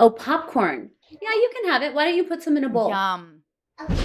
[0.00, 0.90] Oh, popcorn.
[1.10, 1.94] Yeah, you can have it.
[1.94, 2.90] Why don't you put some in a bowl?
[2.90, 3.42] Yum.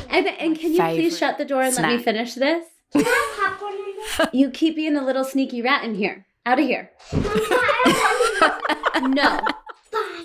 [0.09, 2.65] And, and can you please shut the door and let me finish this?
[4.33, 6.27] you keep being a little sneaky rat in here.
[6.45, 6.91] Out of here.
[9.01, 9.41] no,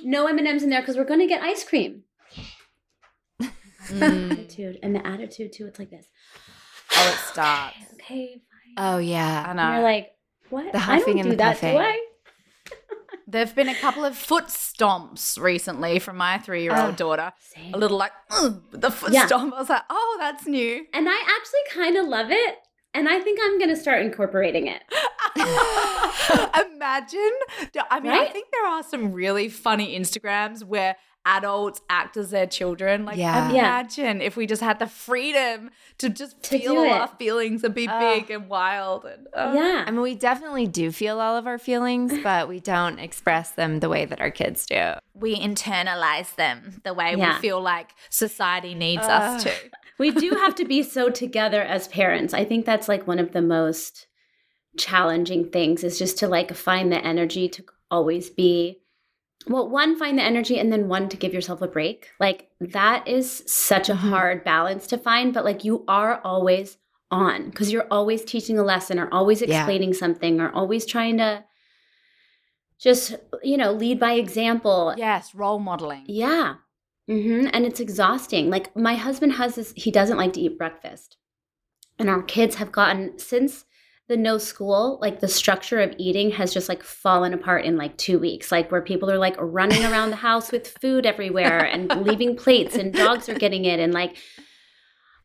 [0.05, 2.05] no M and M's in there because we're going to get ice cream.
[3.89, 4.33] Mm.
[4.33, 5.67] Attitude and the attitude too.
[5.67, 6.07] It's like this.
[6.97, 7.77] Oh, it starts.
[7.95, 8.75] Okay, fine.
[8.79, 9.49] Oh I yeah.
[9.51, 9.73] And know.
[9.75, 10.11] you're like,
[10.51, 10.73] what?
[10.73, 11.67] The I huffing don't and do the that, do.
[11.69, 12.01] I?
[13.29, 16.91] There've been a couple of foot stomps recently from my three-year-old Ah.
[16.97, 17.33] daughter.
[17.55, 17.73] Same.
[17.73, 18.13] A little like
[18.73, 19.27] the foot Yeah.
[19.27, 19.55] stomp.
[19.55, 20.85] I was like, oh, that's new.
[20.93, 22.57] And I actually kind of love it.
[22.93, 24.83] And I think I'm going to start incorporating it.
[25.37, 27.31] Imagine.
[27.91, 32.47] I mean, I think there are some really funny Instagrams where adults act as their
[32.47, 33.05] children.
[33.05, 33.51] Like, Yeah.
[33.53, 33.59] Yeah.
[33.81, 36.91] imagine if we just had the freedom to just To feel all it.
[36.91, 38.01] our feelings and be Ugh.
[38.01, 39.05] big and wild.
[39.05, 39.85] And uh, yeah.
[39.87, 43.79] I mean, we definitely do feel all of our feelings, but we don't express them
[43.81, 44.95] the way that our kids do.
[45.15, 47.37] we internalize them the way Yeah.
[47.37, 49.53] we feel like society needs us to.
[49.99, 52.35] we do have to be so together as parents.
[52.35, 54.07] I think that's like one of the most
[54.79, 58.79] challenging things is just to like find the energy to always be
[59.49, 62.11] well, one, find the energy, and then one, to give yourself a break.
[62.21, 64.11] Like that is such a Mhm.
[64.11, 66.79] hard balance to find, but like you are always
[67.11, 69.49] on because you're always teaching a lesson or always Yeah.
[69.59, 71.45] explaining something or always trying to
[72.79, 74.95] just, you know, lead by example.
[74.97, 76.05] Yes, role modeling.
[76.07, 76.55] Yeah.
[77.09, 77.49] mm-hmm.
[77.53, 78.49] And it's exhausting.
[78.49, 81.17] Like my husband has this, he doesn't like to eat breakfast.
[81.99, 83.65] And our kids have gotten, since
[84.13, 87.97] the no school, like the structure of eating has just like fallen apart in like
[87.97, 88.53] two weeks.
[88.53, 92.77] Like where people are like running around the house with food everywhere and leaving plates
[92.77, 93.81] and dogs are getting it.
[93.81, 94.19] And like,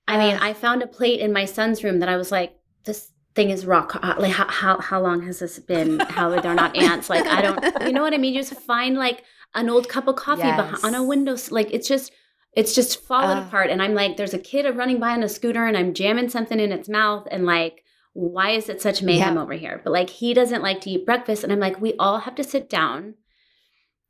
[0.07, 3.11] I mean, I found a plate in my son's room that I was like, this
[3.35, 4.01] thing is rock.
[4.17, 5.99] Like, how, how, how long has this been?
[5.99, 7.09] How are there not ants?
[7.09, 8.33] Like, I don't, you know what I mean?
[8.33, 11.35] You just find like an old cup of coffee beh- on a window.
[11.51, 12.13] Like, it's just,
[12.53, 13.47] it's just fallen Ugh.
[13.47, 13.69] apart.
[13.69, 16.57] And I'm like, there's a kid running by on a scooter and I'm jamming something
[16.57, 17.27] in its mouth.
[17.29, 17.83] And like,
[18.19, 19.41] why is it such mayhem Yeah.
[19.43, 19.79] over here?
[19.83, 21.43] But like, he doesn't like to eat breakfast.
[21.43, 23.13] And I'm like, we all have to sit down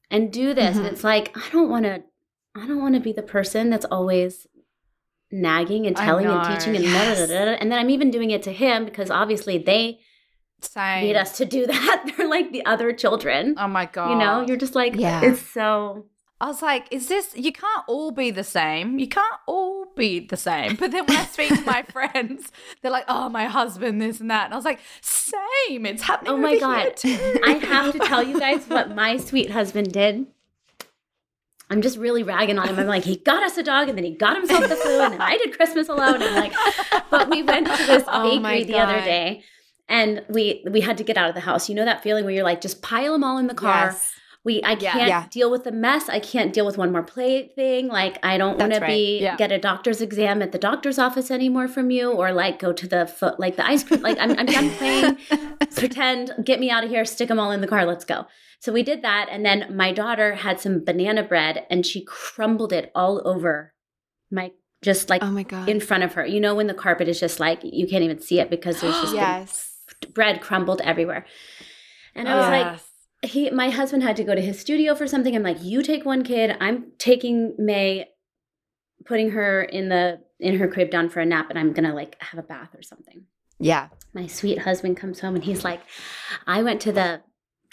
[0.09, 0.77] and do this.
[0.77, 0.91] And Mhm.
[0.93, 2.03] it's like, I don't want to,
[2.55, 4.47] I don't want to be the person that's always
[5.29, 7.19] nagging and telling and teaching and yes.
[7.19, 7.51] da, da, da.
[7.59, 9.99] and then I'm even doing it to him because obviously they
[10.61, 11.03] Same.
[11.03, 12.13] need us to do that.
[12.15, 13.55] They're like the other children.
[13.57, 14.11] Oh my god.
[14.11, 15.19] you know, you're just like, Yeah.
[15.21, 16.05] it's so
[16.39, 18.99] I was like, is this, you can't all be the same.
[18.99, 20.75] You can't all be the same.
[20.75, 24.29] But then when I speak to my friends, they're like, oh, my husband, this and
[24.29, 24.45] that.
[24.45, 25.85] And I was like, same.
[25.87, 26.33] It's happening.
[26.33, 26.93] Oh my God.
[27.03, 30.27] I have to tell you guys what my sweet husband did.
[31.69, 32.79] I'm just really ragging on him.
[32.79, 35.13] I'm like, he got us a dog and then he got himself the flu and
[35.13, 36.21] then I did Christmas alone.
[36.21, 36.53] I'm like,
[37.09, 39.43] but we went to this Oh bakery the other day
[39.89, 41.67] and we we had to get out of the house.
[41.67, 43.87] You know that feeling where you're like, just pile them all in the car.
[43.87, 44.13] Yes.
[44.47, 44.93] We I Yeah.
[44.93, 45.25] can't Yeah.
[45.29, 46.07] deal with the mess.
[46.09, 47.87] I can't deal with one more plate thing.
[47.89, 49.35] Like I don't want That's to be Yeah.
[49.35, 52.87] get a doctor's exam at the doctor's office anymore from you, or like go to
[52.87, 54.01] the foot like the ice cream.
[54.01, 55.17] Like I'm I'm done playing.
[55.75, 57.03] Pretend, get me out of here.
[57.05, 57.85] Stick them all in the car.
[57.85, 58.25] Let's go.
[58.59, 62.73] So we did that, and then my daughter had some banana bread, and she crumbled
[62.73, 63.73] it all over
[64.31, 65.67] my just like Oh my god.
[65.69, 66.25] in front of her.
[66.25, 68.99] You know when the carpet is just like you can't even see it because there's
[69.01, 69.73] just yes.
[70.13, 71.25] bread crumbled everywhere.
[72.15, 72.79] And I was like,
[73.21, 75.35] he my husband had to go to his studio for something.
[75.35, 78.07] I'm like, you take one kid, I'm taking Mae,
[79.05, 82.21] putting her in the in her crib down for a nap, and I'm gonna like
[82.21, 83.25] have a bath or something.
[83.59, 83.89] Yeah.
[84.13, 85.81] My sweet husband comes home and he's like,
[86.45, 87.21] I went to the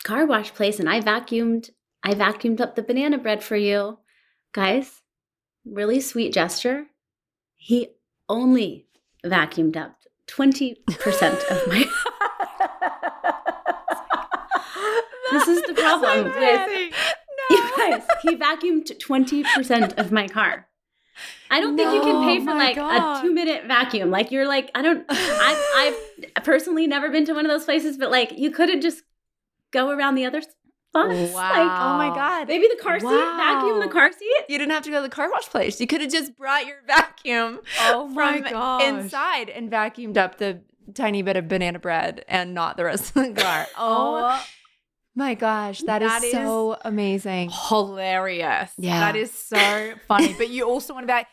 [0.02, 1.70] car wash place and I vacuumed,
[2.02, 3.98] I vacuumed up the banana bread for you.
[4.52, 5.02] Guys,
[5.64, 6.86] really sweet gesture.
[7.56, 7.88] He
[8.28, 8.86] only
[9.24, 9.96] vacuumed up
[10.28, 10.76] 20%
[11.50, 11.84] of my
[15.34, 16.92] This is the oh problem with-
[17.50, 20.66] You guys, he vacuumed 20% of my car.
[21.50, 23.18] I don't think you can pay for oh like God.
[23.18, 24.10] a two minute vacuum.
[24.10, 25.62] Like you're like, I don't I've
[26.36, 29.02] I've personally never been to one of those places, but like you couldn't just
[29.72, 30.54] go around the other spots.
[30.94, 31.08] Wow.
[31.32, 32.48] Like Oh my god.
[32.48, 34.44] maybe the car seat, vacuum the car seat.
[34.48, 35.80] You didn't have to go to the car wash place.
[35.80, 38.82] You could have just brought your vacuum Oh my from gosh.
[38.84, 40.60] inside and vacuumed up the
[40.94, 43.66] tiny bit of banana bread and not the rest of the car.
[43.78, 44.44] Oh, oh
[45.14, 47.50] my gosh, That that is is- so amazing.
[47.68, 48.72] hilarious.
[48.78, 49.00] Yeah.
[49.00, 50.34] That is so funny.
[50.36, 51.28] But you also want to be like,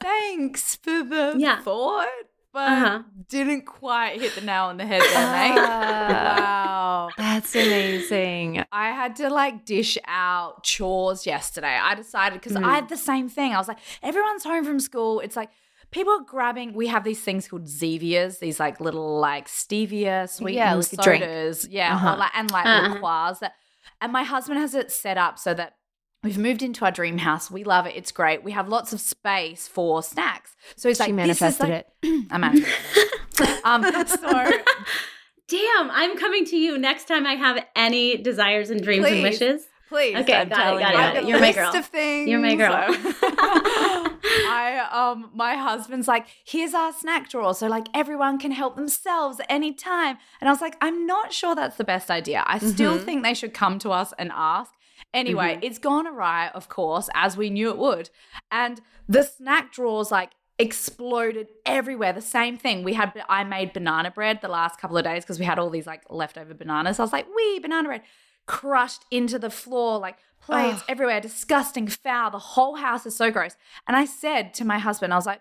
[0.00, 1.60] thanks for the Yeah.
[1.62, 2.08] thought,
[2.52, 3.02] but Uh-huh.
[3.28, 5.58] didn't quite hit the nail on the head there, mate.
[5.60, 7.08] Ah.
[7.08, 7.08] wow.
[7.16, 8.64] That's amazing.
[8.72, 11.78] I had to like dish out chores yesterday.
[11.80, 12.64] I decided because Mm.
[12.64, 13.54] I had the same thing.
[13.54, 15.20] I was like, everyone's home from school.
[15.20, 15.50] It's like
[15.90, 16.72] people are grabbing.
[16.74, 21.24] We have these things called Zevias, these like little like stevia sweetened Yeah, a drink.
[21.24, 21.68] sodas.
[21.70, 22.16] Yeah, Uh-huh.
[22.18, 22.94] like, and like Uh-huh.
[22.94, 23.38] liqueurs.
[23.40, 23.52] That,
[24.00, 25.74] and my husband has it set up so that
[26.24, 27.48] We've moved into our dream house.
[27.48, 27.94] We love it.
[27.94, 28.42] It's great.
[28.42, 30.56] We have lots of space for snacks.
[30.74, 33.60] So he's She like, manifested this is like, I manifested.
[33.64, 34.50] um, so
[35.48, 39.67] Damn, I'm coming to you next time I have any desires and dreams and wishes.
[39.88, 40.16] Please.
[40.16, 40.98] Okay, I'm got it, telling got you.
[40.98, 41.14] it.
[41.22, 41.76] Got You're my list girl.
[41.76, 42.28] of things.
[42.28, 42.72] You're my girl.
[44.50, 47.54] I um my husband's like, here's our snack drawer.
[47.54, 50.18] So like everyone can help themselves at any time.
[50.40, 52.44] And I was like, I'm not sure that's the best idea.
[52.46, 53.04] I still Mhm.
[53.04, 54.72] think they should come to us and ask.
[55.14, 58.10] Anyway, it's gone awry, of course, as we knew it would.
[58.50, 62.12] And the snack drawers like exploded everywhere.
[62.12, 62.82] The same thing.
[62.84, 65.70] We had I made banana bread the last couple of days because we had all
[65.70, 66.98] these like leftover bananas.
[66.98, 68.02] I was like, we banana bread
[68.48, 72.30] crushed into the floor, like plates everywhere, disgusting, foul.
[72.30, 73.56] The whole house is so gross.
[73.86, 75.40] And I said to my husband, I was like,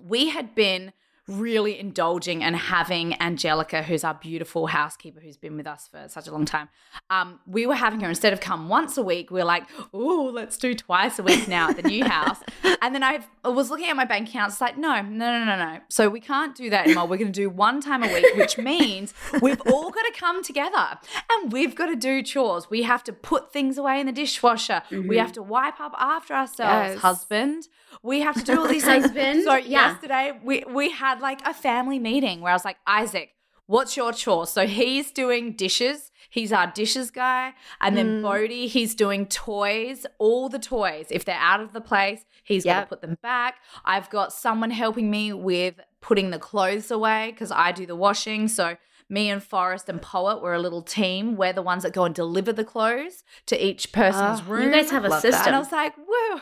[0.00, 0.92] we had been
[1.26, 6.28] really indulging and having Angelica, who's our beautiful housekeeper who's been with us for such
[6.28, 6.68] a long time.
[7.10, 10.30] Um, we were having her instead of come once a week, we are like, oh,
[10.34, 12.38] let's do twice a week now at the new house.
[12.84, 14.52] And then I was looking at my bank account.
[14.52, 15.78] It's like, no, no, no, no, no.
[15.88, 17.06] So we can't do that anymore.
[17.06, 20.42] We're going to do one time a week, which means we've all got to come
[20.44, 20.98] together
[21.32, 22.68] and we've got to do chores.
[22.68, 24.82] We have to put things away in the dishwasher.
[24.90, 26.98] We have to wipe up after ourselves, Yes.
[26.98, 27.68] husband.
[28.02, 29.04] We have to do all these things.
[29.06, 29.92] Husband, So yeah.
[29.92, 33.30] yesterday we we had like a family meeting where I was like, Isaac,
[33.66, 34.46] what's your chore?
[34.46, 36.10] So he's doing dishes.
[36.30, 37.54] He's our dishes guy.
[37.80, 38.22] And then Mm.
[38.22, 41.06] Bodhi, he's doing toys, all the toys.
[41.10, 42.84] If they're out of the place, he's got Yep.
[42.84, 43.56] to put them back.
[43.84, 48.48] I've got someone helping me with putting the clothes away because I do the washing.
[48.48, 48.76] So
[49.08, 51.36] me and Forest and Poet, we're a little team.
[51.36, 54.64] We're the ones that go and deliver the clothes to each person's room.
[54.64, 55.32] You guys have a Love that.
[55.32, 55.46] system.
[55.48, 56.40] And I was like, whoa.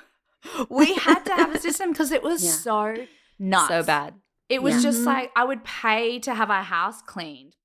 [0.71, 2.51] We had to have a system because it was Yeah.
[2.51, 3.07] so
[3.39, 3.69] nuts.
[3.69, 4.15] So bad.
[4.53, 4.81] It was Yeah.
[4.91, 5.07] just Mhm.
[5.07, 7.57] like I would pay to have our house cleaned.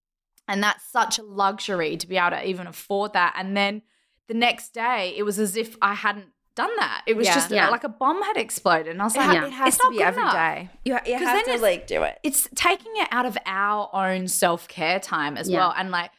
[0.47, 3.33] And that's such a luxury to be able to even afford that.
[3.37, 3.81] And then
[4.27, 7.01] the next day, it was as if I hadn't done that.
[7.05, 7.33] It was Yeah.
[7.35, 7.67] just Yeah.
[7.69, 8.87] like a bomb had exploded.
[8.87, 9.45] And I was It, like, ha- Yeah.
[9.47, 10.33] it has it's to not be good every enough.
[10.33, 10.69] day.
[10.85, 12.19] You, ha- you 'Cause have then to it's- like do it.
[12.23, 15.59] It's taking it out of our own self care time as Yeah.
[15.59, 15.73] well.
[15.77, 16.11] And like,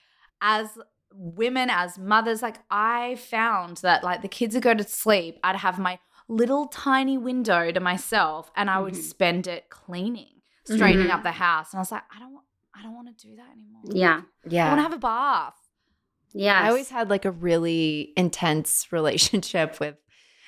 [0.42, 0.78] as
[1.12, 5.56] women, as mothers, like, I found that like the kids would go to sleep, I'd
[5.56, 5.98] have my
[6.28, 9.02] little tiny window to myself and I would Mhm.
[9.02, 10.37] spend it cleaning,
[10.74, 11.14] straightening Mhm.
[11.14, 11.72] up the house.
[11.72, 13.82] And I was like, I don't want, I don't want to do that anymore.
[13.92, 14.22] yeah.
[14.48, 14.66] Yeah.
[14.66, 15.54] I want to have a bath.
[16.32, 16.60] Yeah.
[16.60, 19.96] I always had like a really intense relationship with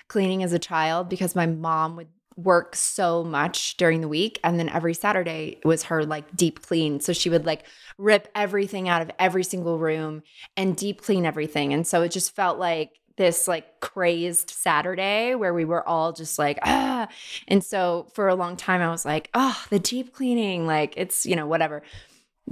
[0.08, 4.58] cleaning as a child because my mom would work so much during the week and
[4.58, 7.00] then every Saturday it was her like deep clean.
[7.00, 7.64] So she would like
[7.98, 10.22] rip everything out of every single room
[10.56, 11.72] and deep clean everything.
[11.74, 12.90] And so it just felt like
[13.20, 17.06] this like crazed Saturday where we were all just like ah
[17.48, 21.26] and so for a long time I was like oh the deep cleaning like it's
[21.26, 21.82] you know whatever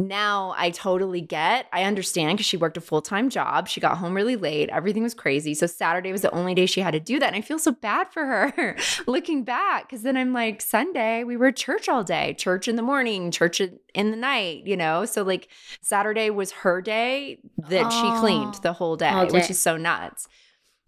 [0.01, 1.67] now I totally get.
[1.73, 3.67] I understand because she worked a full time job.
[3.67, 4.69] She got home really late.
[4.69, 5.55] Everything was crazy.
[5.55, 7.27] So Saturday was the only day she had to do that.
[7.27, 8.77] And I feel so bad for her
[9.09, 12.77] looking back because then I'm like, Sunday, we were at church all day, church in
[12.77, 15.05] the morning, church in the night, you know?
[15.05, 15.49] So like
[15.81, 18.61] Saturday was her day that she cleaned Oh.
[18.63, 20.29] the whole day, All which is so nuts.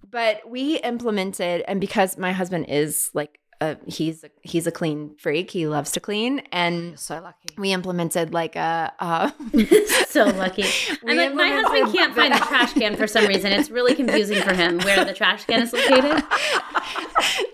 [0.09, 5.15] But we implemented, and because my husband is like, a, he's a, he's a clean
[5.19, 5.51] freak.
[5.51, 7.51] He loves to clean, and You're so lucky.
[7.59, 9.31] we implemented like a uh,
[10.09, 10.65] so lucky.
[11.05, 13.53] We And like my husband can't find the trash can for some reason.
[13.53, 16.23] It's really confusing for him where the trash can is located.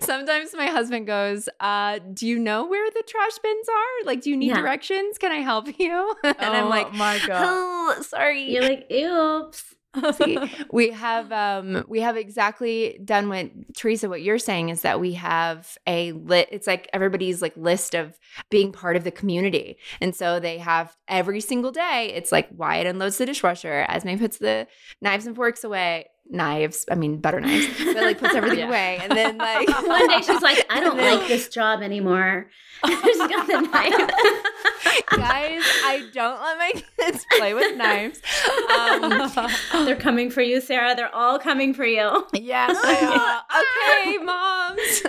[0.01, 4.05] Sometimes my husband goes, uh, "Do you know where the trash bins are?
[4.05, 4.61] Like, do you need Yeah.
[4.61, 5.17] directions?
[5.17, 7.43] Can I help you?" and I'm like, my God.
[7.45, 9.75] "Oh, sorry." You're like, oops.
[10.13, 10.39] See,
[10.71, 15.13] we have um we have exactly done what Teresa what you're saying is that we
[15.13, 18.17] have a lit it's like everybody's like list of
[18.49, 19.77] being part of the community.
[20.01, 24.37] And so they have every single day it's like Wyatt unloads the dishwasher, Esme puts
[24.37, 24.67] the
[25.01, 26.07] knives and forks away.
[26.29, 28.67] Knives, I mean butter knives, but like puts everything Yeah.
[28.67, 28.99] away.
[29.01, 32.47] And then like One day she's like, I don't then- like this job anymore.
[32.85, 34.11] she's got the knife.
[35.09, 38.21] guys, I don't let my kids play with knives.
[38.77, 40.95] Um, They're coming for you, Sarah.
[40.95, 42.27] They're all coming for you.
[42.33, 45.01] yes, okay, moms.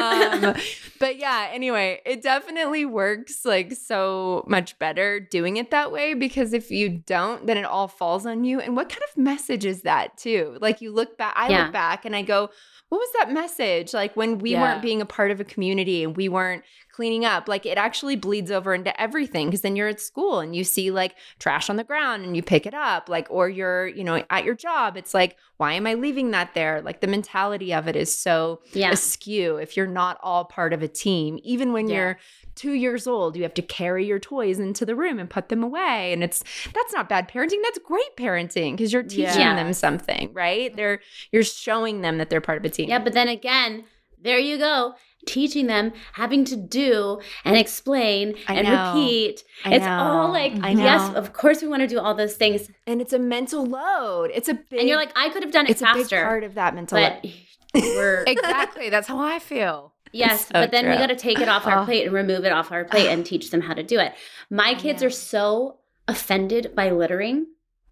[0.00, 0.54] um,
[0.98, 6.52] but yeah, anyway, it definitely works like so much better doing it that way because
[6.52, 8.60] if you don't, then it all falls on you.
[8.60, 10.56] And what kind of message is that, too?
[10.60, 11.64] Like you look back, I Yeah.
[11.64, 12.50] look back and I go,
[12.88, 13.92] what was that message?
[13.94, 14.62] Like when we Yeah.
[14.62, 16.62] weren't being a part of a community and we weren't
[16.92, 20.54] cleaning up, like it actually bleeds over into everything because then you're at school and
[20.54, 23.88] you see like trash on the ground and you pick it up, like, or you're,
[23.88, 24.96] you know, at your job.
[24.96, 26.80] It's like, why am I leaving that there?
[26.82, 28.90] Like the mentality of it is so Yeah.
[28.92, 31.38] askew if you're not all part of a team.
[31.42, 31.96] Even when Yeah.
[31.96, 32.18] you're
[32.54, 35.62] two years old, you have to carry your toys into the room and put them
[35.62, 36.12] away.
[36.12, 36.42] And it's
[36.74, 37.58] that's not bad parenting.
[37.62, 39.54] That's great parenting because you're teaching Yeah.
[39.56, 40.74] them something, right?
[40.76, 41.00] They're
[41.32, 42.88] you're showing them that they're part of a team.
[42.88, 43.84] Yeah, but then again,
[44.20, 44.94] there you go.
[45.26, 48.92] Teaching them, having to do and explain I and know.
[48.94, 49.42] repeat.
[49.64, 52.68] I it's all like, I yes, of course we want to do all those things.
[52.86, 54.30] And it's a mental load.
[54.34, 56.22] It's a big and you're like, I could have done it it's a big faster.
[56.22, 57.32] part of that mental but load.
[57.74, 58.90] we're Exactly.
[58.90, 59.93] That's how I feel.
[60.14, 61.84] Yes, so but then we got to take it off our Oh.
[61.84, 64.14] plate and remove it off our plate and teach them how to do it.
[64.50, 65.08] My kids know.
[65.08, 67.46] are so offended by littering.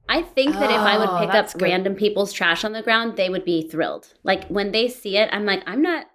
[0.09, 1.62] I think that if I Oh, would pick up good.
[1.62, 4.12] random people's trash on the ground, they would be thrilled.
[4.25, 6.07] Like when they see it, I'm like, I'm not.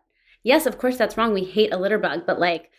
[0.44, 1.34] Yes, of course that's wrong.
[1.34, 2.70] We hate a litter bug, but like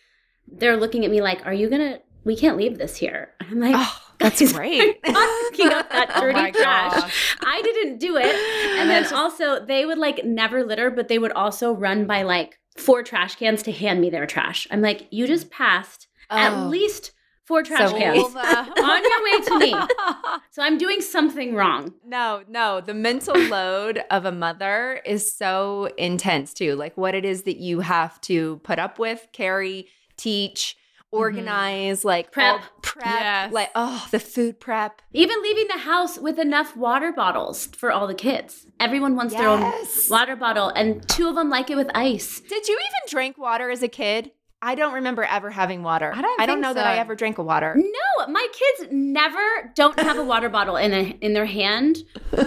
[0.47, 1.99] they're looking at me like, "Are you gonna?
[2.25, 4.99] We can't leave this here." I'm like, Oh, that's "Guys, great.
[5.05, 6.95] I'm not picking up that Oh dirty my trash.
[6.95, 7.37] gosh.
[7.43, 8.35] I didn't do it.
[8.79, 12.59] And then also, they would like never litter, but they would also run by like
[12.79, 14.67] four trash cans to hand me their trash.
[14.71, 16.69] I'm like, you just passed at Oh.
[16.69, 17.13] least
[17.45, 19.75] four trash So cans on your way to me.
[20.51, 21.95] So I'm doing something wrong.
[22.05, 22.81] No, no.
[22.81, 26.75] The mental load of a mother is so intense too.
[26.75, 30.77] Like what it is that you have to put up with, carry, teach,
[31.13, 31.17] mm-hmm.
[31.17, 32.57] organize, like Prep.
[32.61, 33.53] all- prep, Yes.
[33.53, 35.01] like oh, the food prep.
[35.13, 38.67] Even leaving the house with enough water bottles for all the kids.
[38.81, 39.73] Everyone wants their own
[40.11, 42.41] water bottle, and two of them like it with ice.
[42.41, 44.33] Did you even drink water as a kid?
[44.61, 46.13] I don't remember ever having water.
[46.13, 47.77] I don't I don't know that I ever drank a water.
[47.77, 51.99] No, my kids never don't have a water bottle in a, in their hand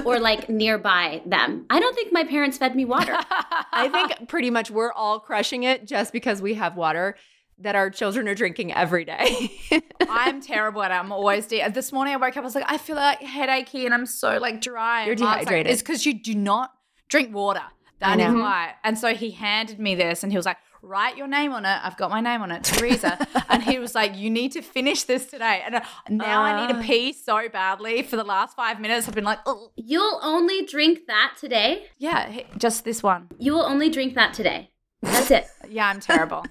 [0.04, 1.66] or like nearby them.
[1.70, 3.18] I don't think my parents fed me water.
[3.72, 7.16] I think pretty much we're all crushing it just because we have water
[7.62, 9.52] that our children are drinking every day.
[10.10, 10.96] I'm terrible at it.
[10.96, 13.86] I'm always de- this morning I woke up, I was like, I feel like headachy
[13.86, 15.04] and I'm so like dry.
[15.06, 15.72] You're And Mark's like, dehydrated.
[15.72, 16.72] it's because you do not
[17.10, 17.62] drink water.
[18.00, 18.74] That is why.
[18.84, 21.80] And so he handed me this and he was like, write your name on it.
[21.84, 23.28] I've got my name on it, Teresa.
[23.50, 25.62] and he was like, you need to finish this today.
[25.64, 26.82] And uh, now I need Uh.
[26.82, 28.02] to pee so badly.
[28.02, 31.86] For the last five minutes, I've been like, oh, You'll only drink that today.
[32.00, 33.28] yeah, just this one.
[33.38, 34.72] You will only drink that today.
[35.04, 35.46] That's it.
[35.70, 36.44] Yeah, I'm terrible.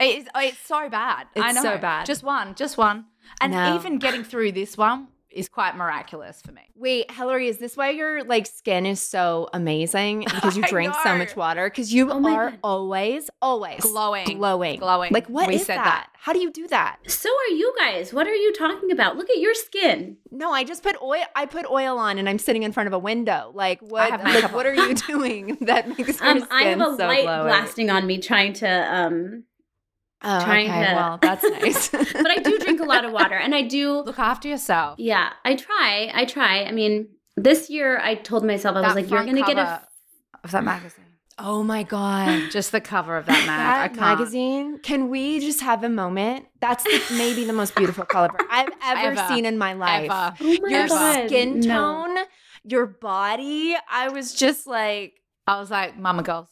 [0.00, 1.26] It's, it's so bad.
[1.36, 1.62] I It's know.
[1.62, 2.06] so bad.
[2.06, 3.04] Just one, just one.
[3.40, 3.76] And No.
[3.76, 6.62] even getting through this one is quite miraculous for me.
[6.74, 10.22] Wait, Hilary, is this why your like skin is so amazing?
[10.34, 11.68] Because you drink so much water?
[11.70, 12.58] Because you Oh are God.
[12.64, 14.38] always, always Glowing.
[14.38, 15.12] glowing, Glowing.
[15.12, 15.84] Like what is We said that?
[15.84, 16.06] that.
[16.14, 16.96] How do you do that?
[17.06, 18.12] So are you guys.
[18.12, 19.16] What are you talking about?
[19.16, 20.16] Look at your skin.
[20.32, 21.22] No, I just put oil.
[21.36, 23.52] I put oil on, and I'm sitting in front of a window.
[23.54, 24.10] Like what?
[24.24, 27.22] Like what are you doing that makes your Um, skin I have a so light
[27.24, 27.46] glowing?
[27.46, 29.44] blasting on me trying to um
[30.22, 30.86] Oh, trying okay.
[30.88, 31.88] to- Well, that's nice.
[31.88, 34.98] but I do drink a lot of water and I do Look after yourself.
[34.98, 36.10] yeah, I try.
[36.12, 36.64] I try.
[36.64, 39.64] I mean, this year I told myself I was like you're going to get a
[39.64, 39.86] cover
[40.44, 41.04] of that magazine.
[41.38, 42.50] oh my god.
[42.50, 43.60] Just the cover of that mag.
[43.60, 44.18] I That can't.
[44.18, 44.78] magazine.
[44.80, 46.46] Can we just have a moment?
[46.60, 49.28] That's the, maybe the most beautiful color I've ever, Ever.
[49.34, 50.10] seen in my life.
[50.10, 50.36] Ever.
[50.40, 51.26] Oh my Your god.
[51.28, 51.74] skin no.
[52.14, 52.24] tone,
[52.64, 53.74] your body.
[53.90, 55.14] I was just like,
[55.46, 56.48] I was like, Mama goals.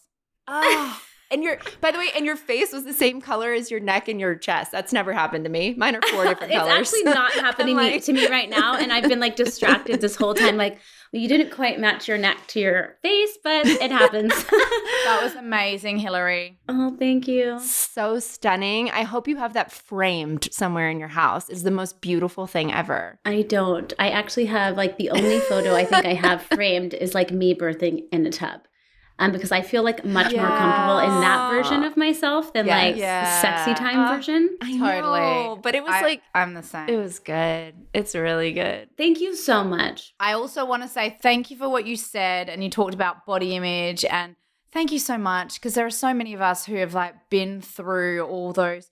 [0.46, 1.00] oh.
[1.31, 4.09] And your, by the way, and your face was the same color as your neck
[4.09, 4.72] and your chest.
[4.72, 5.74] That's never happened to me.
[5.76, 6.81] Mine are four different it's colors.
[6.81, 10.16] It's actually not happening like- to me right now and I've been like distracted this
[10.16, 10.79] whole time like
[11.12, 14.29] well, you didn't quite match your neck to your face, but it happens.
[14.45, 16.59] That was amazing, Hilary.
[16.68, 17.59] oh, thank you.
[17.61, 18.91] so stunning.
[18.91, 21.49] I hope you have that framed somewhere in your house.
[21.49, 23.18] It's the most beautiful thing ever.
[23.24, 23.91] I don't.
[23.99, 27.55] I actually have like the only photo I think I have framed is like me
[27.55, 28.61] birthing in a tub.
[29.20, 32.84] Um, because I feel like much more comfortable in that version of myself than Yes.
[32.84, 33.40] like Yeah.
[33.40, 34.56] sexy time Uh, version.
[34.62, 35.20] I Totally.
[35.20, 36.88] know, but it was I- like I'm the same.
[36.88, 37.74] it was good.
[37.92, 38.90] It's really good.
[38.96, 40.14] Thank you so much.
[40.20, 43.26] I also want to say thank you for what you said and you talked about
[43.26, 44.36] body image and
[44.70, 47.60] thank you so much because there are so many of us who have like been
[47.60, 48.88] through all those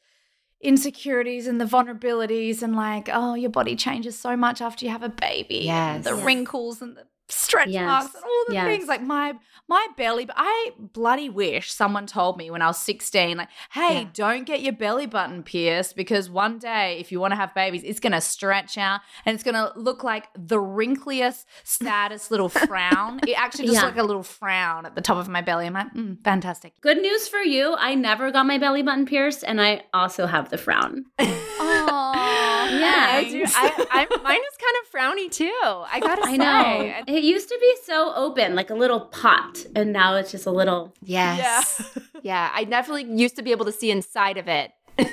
[0.60, 5.02] insecurities and the vulnerabilities and like oh your body changes so much after you have
[5.02, 6.04] a baby and Yes.
[6.04, 6.24] the Yes.
[6.24, 7.84] wrinkles and the stretch Yes.
[7.86, 8.66] marks and all the Yes.
[8.68, 9.34] things like my
[9.68, 14.02] my belly but I bloody wish someone told me when I was 16 like hey
[14.02, 14.08] Yeah.
[14.14, 17.82] don't get your belly button pierced because one day if you want to have babies
[17.84, 22.48] it's going to stretch out and it's going to look like the wrinkliest saddest little
[22.48, 23.86] frown it actually just Yeah.
[23.88, 26.98] like a little frown at the top of my belly I'm like mm, fantastic Good
[26.98, 27.74] news for you.
[27.76, 31.06] I never got my belly button pierced and I also have the frown.
[31.18, 32.25] oh
[32.70, 33.44] Yeah, I do.
[33.46, 35.52] I, I, mine is kind of frowny too.
[35.62, 36.36] I gotta I say.
[36.38, 37.14] know.
[37.16, 40.50] It used to be so open, like a little pot, and now it's just a
[40.50, 41.98] little Yes.
[42.22, 42.50] Yeah.
[42.52, 44.72] I definitely used to be able to see inside of it.
[44.98, 45.06] Yeah,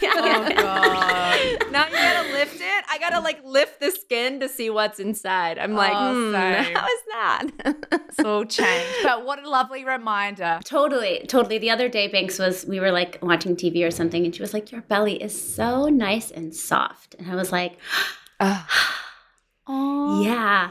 [0.00, 0.62] yeah, oh yeah.
[0.62, 1.32] god
[1.72, 2.84] now you gotta lift it.
[2.90, 5.58] I gotta like lift the skin to see what's inside.
[5.58, 6.34] I'm like, Oh, hmm,
[6.74, 7.46] how is that?
[7.92, 11.58] it's all changed but what a lovely reminder Totally, totally.
[11.58, 14.52] The other day, Banks was, we were like watching TV or something, and she was
[14.52, 17.14] like, Your belly is so nice and soft.
[17.18, 17.78] And I was like,
[18.40, 18.66] Oh,
[20.24, 20.70] Yeah.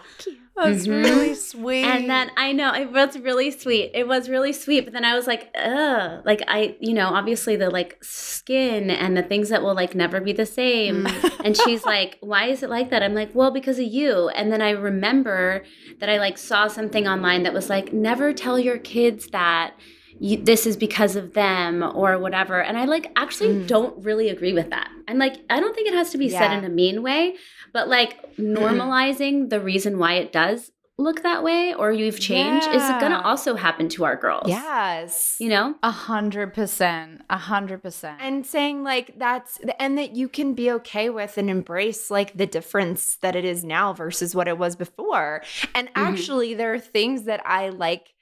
[0.55, 1.03] That's Mhm.
[1.03, 1.85] really sweet.
[1.85, 3.91] And then I know it was really sweet.
[3.93, 4.81] It was really sweet.
[4.85, 6.21] But then I was like, ugh.
[6.25, 10.19] Like I, you know, obviously the like skin and the things that will like never
[10.21, 11.05] be the same.
[11.05, 11.41] Mm.
[11.45, 13.01] and she's like, why is it like that?
[13.01, 14.29] I'm like, well, because of you.
[14.29, 15.63] And then I remember
[15.99, 19.73] that I like saw something online that was like, never tell your kids that
[20.19, 22.61] you, this is because of them or whatever.
[22.61, 23.67] And I like actually Mm.
[23.67, 24.89] don't really agree with that.
[25.07, 27.35] I'm like, I don't think it has to be said in a mean way,
[27.73, 28.55] but like mm-hmm.
[28.55, 33.21] normalizing the reason why it does look that way or you've changed is going to
[33.21, 34.47] also happen to our girls.
[34.47, 35.35] Yes.
[35.39, 35.75] You know?
[35.81, 38.19] a hundred percent, a hundred percent.
[38.21, 42.45] and saying like that's and that you can be okay with and embrace like the
[42.45, 45.41] difference that it is now versus what it was before
[45.73, 46.01] and mm-hmm.
[46.01, 48.13] actually there are things that i like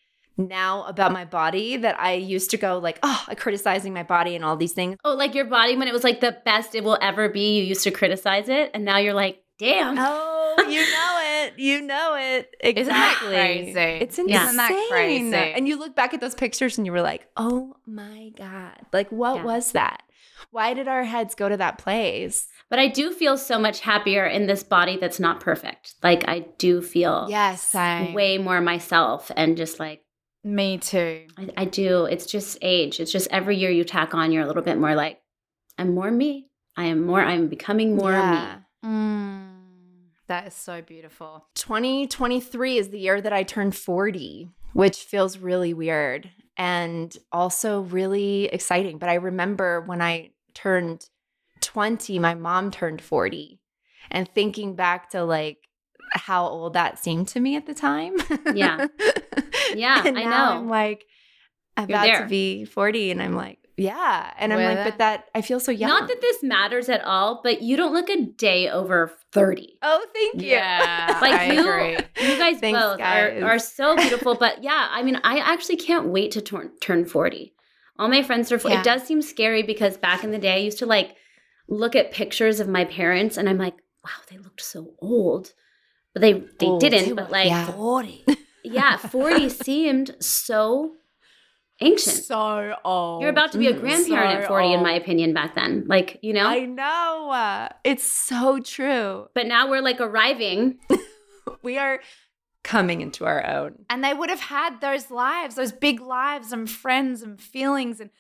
[0.48, 4.44] now about my body that i used to go like oh criticizing my body and
[4.46, 6.98] all these things Oh, like your body when it was like the best it will
[7.02, 8.72] ever be, you used to criticize it.
[8.74, 9.96] And now you're like, damn.
[10.00, 13.80] oh you know it you know it Isn't that exactly crazy?
[13.80, 15.36] it's insane Isn't that crazy?
[15.36, 19.10] and you look back at those pictures and you were like oh my god like
[19.12, 19.44] what Yeah.
[19.44, 20.04] was that
[20.52, 24.26] why did our heads go to that place But I do feel so much happier
[24.26, 25.96] in this body that's not perfect.
[26.04, 28.14] Like I do feel yes Same.
[28.14, 30.02] way more myself and just like
[30.44, 31.28] Me too.
[31.38, 32.06] I, I do.
[32.06, 33.00] It's just age.
[33.00, 35.22] It's just every year you tack on, you're a little bit more like,
[35.78, 36.48] I'm more me.
[36.78, 38.60] I am more, I'm becoming more Yeah.
[38.84, 38.90] me.
[38.90, 39.50] Mm,
[40.28, 41.48] that is so beautiful.
[41.56, 48.46] 2023 is the year that I turned 40, which feels really weird and also really
[48.46, 48.98] exciting.
[48.98, 51.10] But I remember when I turned
[51.62, 53.60] 20, my mom turned 40,
[54.12, 55.58] and thinking back to like
[56.12, 58.16] how old that seemed to me at the time.
[58.54, 58.88] Yeah.
[59.76, 60.60] Yeah, and I now know.
[60.62, 61.06] I'm like
[61.78, 62.24] about there.
[62.24, 64.34] to be 40, and I'm like, yeah.
[64.40, 65.90] And I'm With like, but that I feel so young.
[65.90, 69.78] Not that this matters at all, but you don't look a day over 30.
[69.84, 70.50] oh, thank you.
[70.50, 71.92] Yeah, Like I you, agree.
[72.28, 73.44] you guys Thanks, both guys.
[73.44, 74.36] Are, are so beautiful.
[74.36, 77.54] but yeah, I mean, I actually can't wait to turn turn 40.
[78.00, 78.74] All my friends are 40.
[78.74, 78.82] Yeah.
[78.82, 81.16] It does seem scary because back in the day, I used to like
[81.68, 85.54] look at pictures of my parents and I'm like, wow, they looked so old.
[86.20, 86.82] But they they Old.
[86.82, 87.06] didn't.
[87.10, 87.72] They but like, yeah.
[87.72, 88.26] 40.
[88.64, 90.96] yeah, 40 seemed so
[91.82, 92.26] ancient.
[92.26, 93.22] So old.
[93.22, 95.86] You're about to be a Mm, grandparent so at 40, in my opinion, back then.
[95.88, 96.46] Like, you know?
[96.48, 97.30] I know.
[97.32, 99.28] Uh, It's so true.
[99.34, 100.80] but now we're like arriving.
[101.64, 102.00] We are
[102.64, 103.86] coming into our own.
[103.90, 108.12] and they would have had those lives, those big lives and friends and feelings and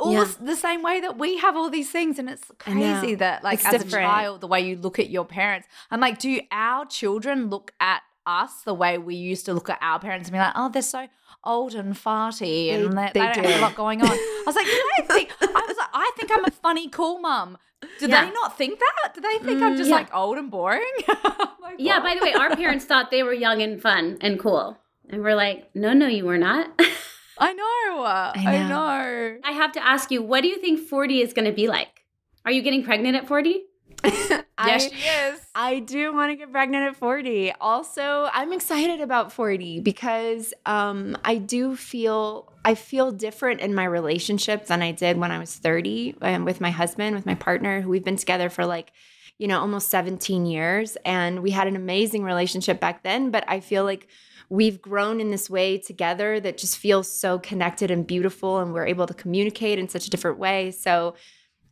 [0.00, 0.26] all Yeah.
[0.40, 2.18] the same way that we have all these things.
[2.18, 4.04] And it's crazy that, like, It's as different.
[4.04, 5.66] a child, the way you look at your parents.
[5.90, 9.78] I'm like, do our children look at us the way we used to look at
[9.80, 11.08] our parents and be like, oh, they're so
[11.44, 14.08] old and farty and They- they, they they, don't have a lot going on.
[14.10, 17.18] I was like, do they think, I was like, I think I'm a funny, cool
[17.20, 17.56] mum.
[18.00, 18.26] Do Yeah.
[18.26, 19.14] they not think that?
[19.14, 19.96] Do they think I'm just Mm, yeah.
[19.96, 20.82] like old and boring?
[21.62, 24.78] Like, Yeah, by the way, our parents thought they were young and fun and cool.
[25.10, 26.68] And we're like, no, no, you were not.
[27.38, 28.04] I know.
[28.04, 28.68] I know.
[28.68, 29.38] know.
[29.44, 32.04] I have to ask you, what do you think 40 is going to be like?
[32.44, 33.62] Are you getting pregnant at 40?
[34.66, 35.40] Yes, I, she is.
[35.54, 37.52] I do want to get pregnant at 40.
[37.60, 43.84] Also, I'm excited about 40 because um, I do feel I feel different in my
[43.84, 47.80] relationship than I did when I was 30 um, with my husband, with my partner,
[47.80, 48.90] who we've been together for like,
[49.38, 50.96] you know, almost 17 years.
[51.04, 54.08] And we had an amazing relationship back then, but I feel like
[54.50, 58.86] we've grown in this way together that just feels so connected and beautiful and we're
[58.86, 60.70] able to communicate in such a different way.
[60.70, 61.14] So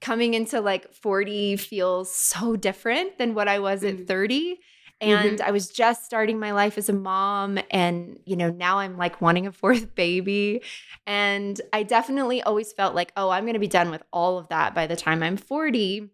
[0.00, 4.58] coming into like 40 feels so different than what I was at 30.
[4.98, 7.58] And I was just starting my life as a mom.
[7.70, 10.62] And, you know, now I'm like wanting a fourth baby.
[11.06, 14.48] And I definitely always felt like, oh, I'm going to be done with all of
[14.48, 16.08] that by the time I'm 40.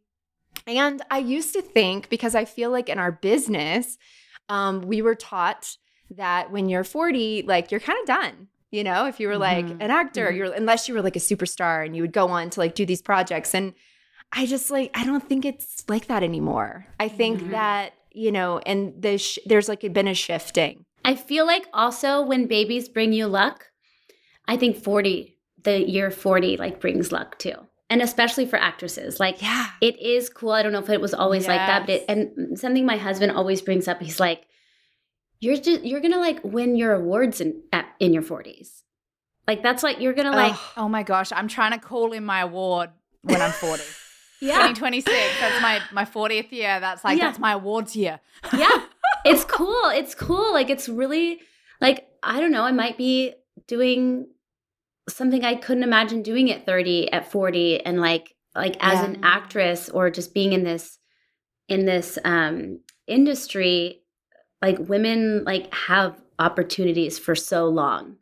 [0.67, 3.99] And I used to think, because I feel like in our business,
[4.49, 5.77] um, we were taught
[6.15, 8.49] that when you're 40, like you're kind of done.
[8.71, 9.77] You know, if you were like Mhm.
[9.81, 10.37] an actor, Mhm.
[10.37, 12.87] you're unless you were like a superstar and you would go on to like do
[12.87, 13.55] these projects.
[13.55, 13.75] And
[14.33, 16.87] I just like I don't think it's like that anymore.
[16.99, 17.51] I think Mhm.
[17.51, 20.85] that you know, and the sh- there's like been a shifting.
[21.05, 23.67] I feel like also when babies bring you luck,
[24.47, 27.55] I think 40, the year 40, like brings luck too.
[27.89, 29.21] And especially for actresses.
[29.21, 30.53] Like, Yeah, it is cool.
[30.53, 33.33] I don't know if it was always like that, but it, and something my husband
[33.33, 34.43] always brings up, he's like,
[35.43, 38.83] you're just, you're gonna like win your awards in at, in your 40s.
[39.49, 42.41] Like that's like you're gonna like oh my gosh, I'm trying to call in my
[42.41, 42.91] award
[43.23, 43.83] when I'm 40.
[44.41, 45.15] yeah 2026.
[45.41, 46.79] That's my my 40th year.
[46.81, 47.27] That's like Yeah.
[47.27, 48.21] that's my awards year.
[48.57, 48.71] yeah
[49.25, 51.41] it's cool it's cool like it's really
[51.81, 53.33] like i don't know i might be
[53.69, 54.27] doing
[55.09, 59.05] something i couldn't imagine doing at 30 at 40 and like like as Yeah.
[59.07, 60.99] an actress or just being in this
[61.69, 64.02] in this um industry
[64.63, 68.17] like women like have opportunities for so long.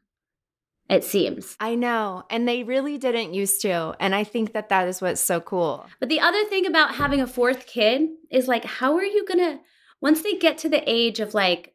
[0.89, 1.57] It seems.
[1.61, 2.25] I know.
[2.31, 3.95] And they really didn't used to.
[4.01, 5.87] And I think that that is what's so cool.
[6.01, 9.61] But the other thing about having a fourth kid is like, how are you gonna,
[10.01, 11.75] once they get to the age of like,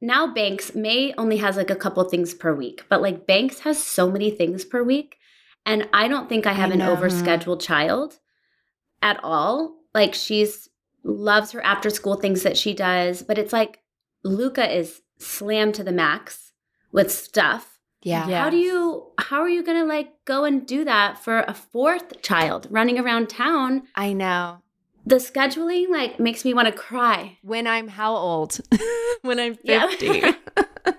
[0.00, 3.80] now Banks, Mae only has like a couple things per week, but like Banks has
[3.80, 5.16] so many things per week.
[5.64, 8.18] And I don't think I have I an overscheduled child
[9.00, 9.76] at all.
[9.94, 10.68] Like she's
[11.04, 13.78] loves her after school things that she does, but it's like
[14.26, 16.52] Luca is slammed to the max
[16.92, 17.78] with stuff.
[18.02, 18.28] Yeah.
[18.28, 18.42] Yeah.
[18.42, 21.54] How do you how are you going to like go and do that for a
[21.54, 23.84] fourth child running around town?
[23.94, 24.58] I know.
[25.04, 27.38] The scheduling like makes me want to cry.
[27.42, 28.60] When I'm how old?
[29.22, 29.88] when I'm Yeah.
[29.88, 30.22] 50.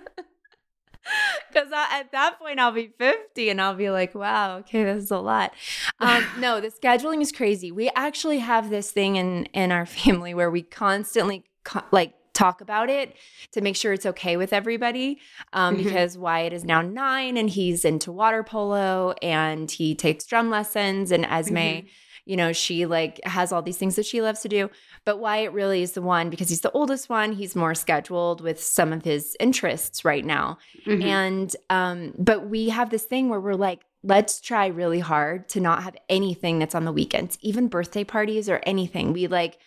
[1.52, 5.12] Because at that point, I'll be 50 and I'll be like, wow, okay, this is
[5.12, 5.54] a lot.
[6.00, 7.72] Um, no, the scheduling is crazy.
[7.72, 12.62] We actually have this thing in, in our family where we constantly co- like talk
[12.62, 13.16] about it
[13.54, 15.20] to make sure it's okay with everybody.
[15.54, 15.84] Um, Mhm.
[15.84, 21.12] Because Wyatt is now nine and he's into water polo and he takes drum lessons.
[21.12, 21.88] And Esme, Mhm.
[22.26, 24.70] you know, she like has all these things that she loves to do.
[25.06, 27.32] But Wyatt really is the one because he's the oldest one.
[27.34, 30.58] He's more scheduled with some of his interests right now.
[30.86, 31.04] Mhm.
[31.04, 35.60] And um, but we have this thing where we're like, let's try really hard to
[35.60, 39.12] not have anything that's on the weekends, even birthday parties or anything.
[39.14, 39.58] We like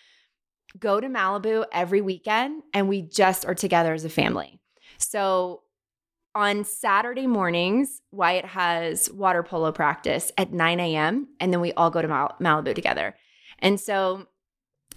[0.79, 4.61] go to Malibu every weekend and we just are together as a family.
[4.99, 5.63] So
[6.35, 11.29] on Saturday mornings, Wyatt has water polo practice at 9 a.m.
[11.41, 13.17] and then we all go to Mal- Malibu together.
[13.59, 14.27] And so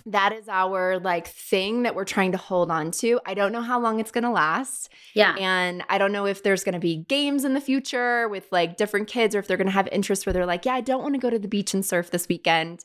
[0.06, 3.20] that is our like thing that we're trying to hold on to.
[3.26, 4.90] I don't know how long it's going to last.
[5.14, 5.36] yeah.
[5.40, 8.76] And I don't know if there's going to be games in the future with like
[8.76, 11.02] different kids or if they're going to have interests where they're like, yeah, I don't
[11.02, 12.84] want to go to the beach and surf this weekend.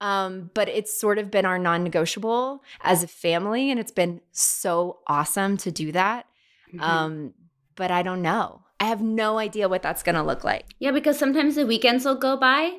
[0.00, 3.70] Um, but it's sort of been our non negotiable as a family.
[3.70, 6.26] And it's been so awesome to do that.
[6.72, 6.80] Mhm.
[6.80, 7.34] Um,
[7.74, 8.62] but I don't know.
[8.80, 10.66] I have no idea what that's going to look like.
[10.78, 12.78] yeah, because sometimes the weekends will go by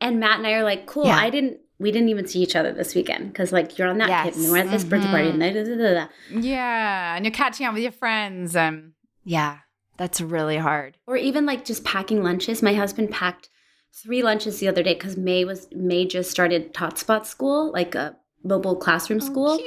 [0.00, 1.16] and Matt and I are like, cool, Yeah.
[1.18, 4.24] I didn't we didn't even see each other this weekend because like you're on that
[4.24, 6.06] kid and we're at this birthday party and da, da, da, da, da.
[6.40, 8.56] Yeah, and you're catching up with your friends.
[8.56, 9.58] And Yeah,
[9.96, 10.96] that's really hard.
[11.06, 12.62] or even like just packing lunches.
[12.62, 13.48] My husband packed
[13.94, 17.94] three lunches the other day because Mae was Mae just started Tot Spot school, like
[17.94, 19.58] a mobile classroom school,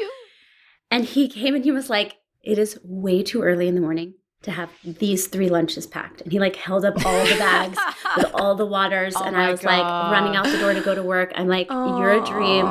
[0.89, 4.15] and he came and he was like, "It is way too early in the morning
[4.43, 7.77] to have these three lunches packed," and he like held up all the bags
[8.17, 10.95] with all the waters, Oh and I was like running out the door to go
[10.95, 11.31] to work.
[11.35, 12.65] I'm like, "You're a dream."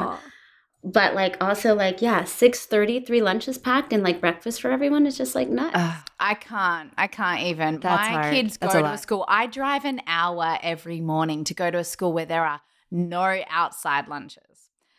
[0.85, 0.91] Aw.
[0.91, 5.07] But like also like yeah, six thirty, three lunches packed and like breakfast for everyone
[5.07, 5.73] is just like nuts.
[5.75, 6.09] Ugh.
[6.19, 6.93] I can't.
[6.97, 7.81] I can't even.
[7.81, 8.35] That's My hard.
[8.35, 9.25] kids go That's a to a school.
[9.29, 12.61] I drive an hour every morning to go to a school where there are
[12.91, 14.43] no outside lunches.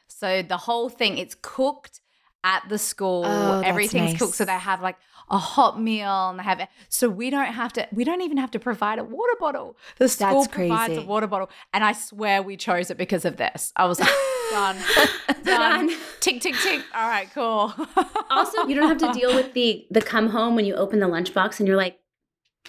[0.07, 2.01] So the whole thing, it's cooked
[2.43, 3.23] at the school.
[3.25, 4.36] Oh, that's Everything's cooked.
[4.36, 4.97] So they have like
[5.32, 6.69] a hot meal and they have it.
[6.89, 9.77] so we don't have to we don't even have to provide a water bottle.
[9.97, 11.49] The school That's provides a water bottle.
[11.73, 13.71] And I swear we chose it because of this.
[13.75, 14.09] I was like,
[14.51, 14.77] done.
[15.43, 15.88] done.
[15.88, 15.97] Done.
[16.19, 16.82] Tick, tick, tick.
[16.93, 17.73] All right, cool.
[18.29, 21.07] also you don't have to deal with the the come home when you open the
[21.07, 21.97] lunchbox and you're like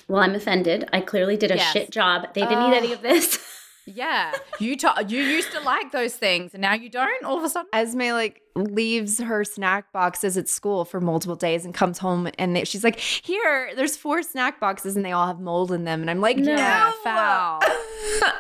[0.09, 1.73] well i'm offended i clearly did a Yes.
[1.73, 3.39] shit job they didn't eat any of this
[3.85, 7.25] Yeah, you ta- you used to like those things, and now you don't.
[7.25, 11.65] All of a sudden, Esme like leaves her snack boxes at school for multiple days
[11.65, 15.27] and comes home and they, she's like, "Here, there's four snack boxes and they all
[15.27, 16.55] have mold in them." And I'm like, No.
[16.57, 17.63] "No, foul.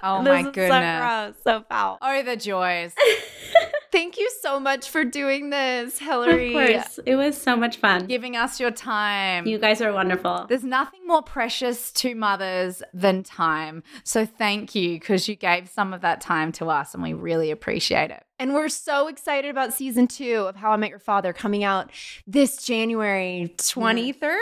[0.04, 1.00] Oh This my is So goodness.
[1.00, 1.98] gross, so foul.
[2.02, 2.92] oh the joys.
[3.92, 6.46] Thank you so much for doing this, Hilary.
[6.46, 6.72] of Hilary.
[6.74, 9.46] course it was so much fun Giving us your time.
[9.46, 13.82] you guys are wonderful There's nothing more precious to mothers than time.
[14.02, 17.50] So thank you because you gave some of that time to us, and we really
[17.50, 18.24] appreciate it.
[18.42, 21.92] And we're so excited about season two of How I Met Your Father coming out
[22.26, 24.36] this January 23rd,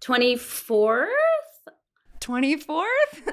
[0.00, 1.08] 24th
[2.20, 2.84] 24th.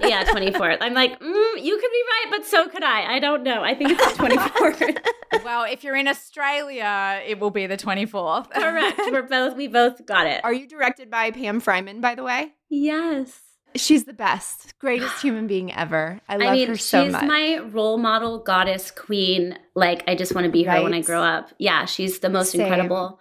[0.01, 3.17] yeah 24th i'm like mm, you could be right but so could i.
[3.17, 3.61] I don't know.
[3.61, 4.97] I think it's the 24th
[5.45, 8.49] well, if you're in Australia, it will be the 24th.
[8.49, 8.99] correct.
[9.11, 10.43] We're both we both got it.
[10.43, 12.53] Are you directed by Pam Fryman, by the way?
[12.67, 16.19] yes She's the best, greatest human being ever.
[16.27, 17.25] I love I mean, her so she's much.
[17.25, 19.57] my role model, goddess, queen.
[19.75, 21.49] Like, I just want to be her when I grow up.
[21.57, 22.61] Yeah, she's the most Same.
[22.61, 23.19] incredible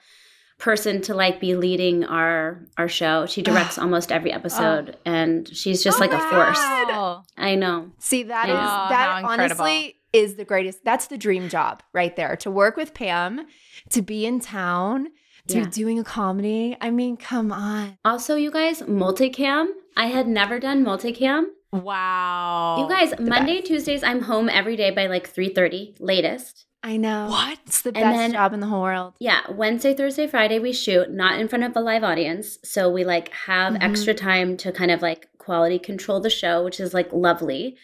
[0.58, 3.26] person to like be leading our our show.
[3.26, 5.00] She directs almost every episode, oh.
[5.04, 6.56] and she's just Oh, like a force.
[6.58, 7.22] wow.
[7.36, 7.92] I know.
[7.98, 10.84] See, that is Oh, that honestly is the greatest.
[10.84, 12.34] That's the dream job right there.
[12.36, 13.46] To work with Pam,
[13.90, 15.08] to be in town,
[15.48, 15.66] to Yeah.
[15.70, 16.76] doing a comedy.
[16.80, 17.98] I mean, come on.
[18.04, 19.66] Also, you guys, multicam.
[19.98, 21.46] I had never done multicam.
[21.72, 22.76] Wow.
[22.78, 26.64] You guys, Monday, Tuesdays, I'm home every day by like 3:30 latest.
[26.82, 27.26] I know.
[27.28, 27.58] What?
[27.66, 29.14] It's the And best then- job in the whole world.
[29.18, 32.58] Yeah, Wednesday, Thursday, Friday we shoot, not in front of a live audience.
[32.64, 33.82] So we like have Mhm.
[33.82, 37.76] extra time to kind of like quality control the show, which is like lovely.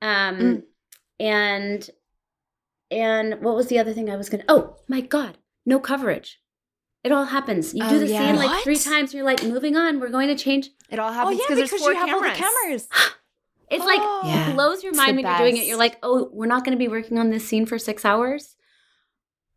[0.00, 0.62] Um Mm.
[1.20, 1.90] and
[2.90, 6.40] and what was the other thing I was gonna oh my god, no coverage.
[7.04, 7.74] It all happens.
[7.74, 8.26] You Oh, do the yeah.
[8.26, 10.70] scene like three times, you're like, moving on, we're going to change.
[10.90, 12.88] It all Oh happens yeah, there's because four you have all the cameras.
[12.88, 12.88] cameras.
[13.70, 14.22] It's like Oh.
[14.26, 14.52] Yeah.
[14.52, 15.66] blows your It's mind the when you're doing it.
[15.66, 18.56] You're like, oh, we're not gonna be working on this scene for six hours.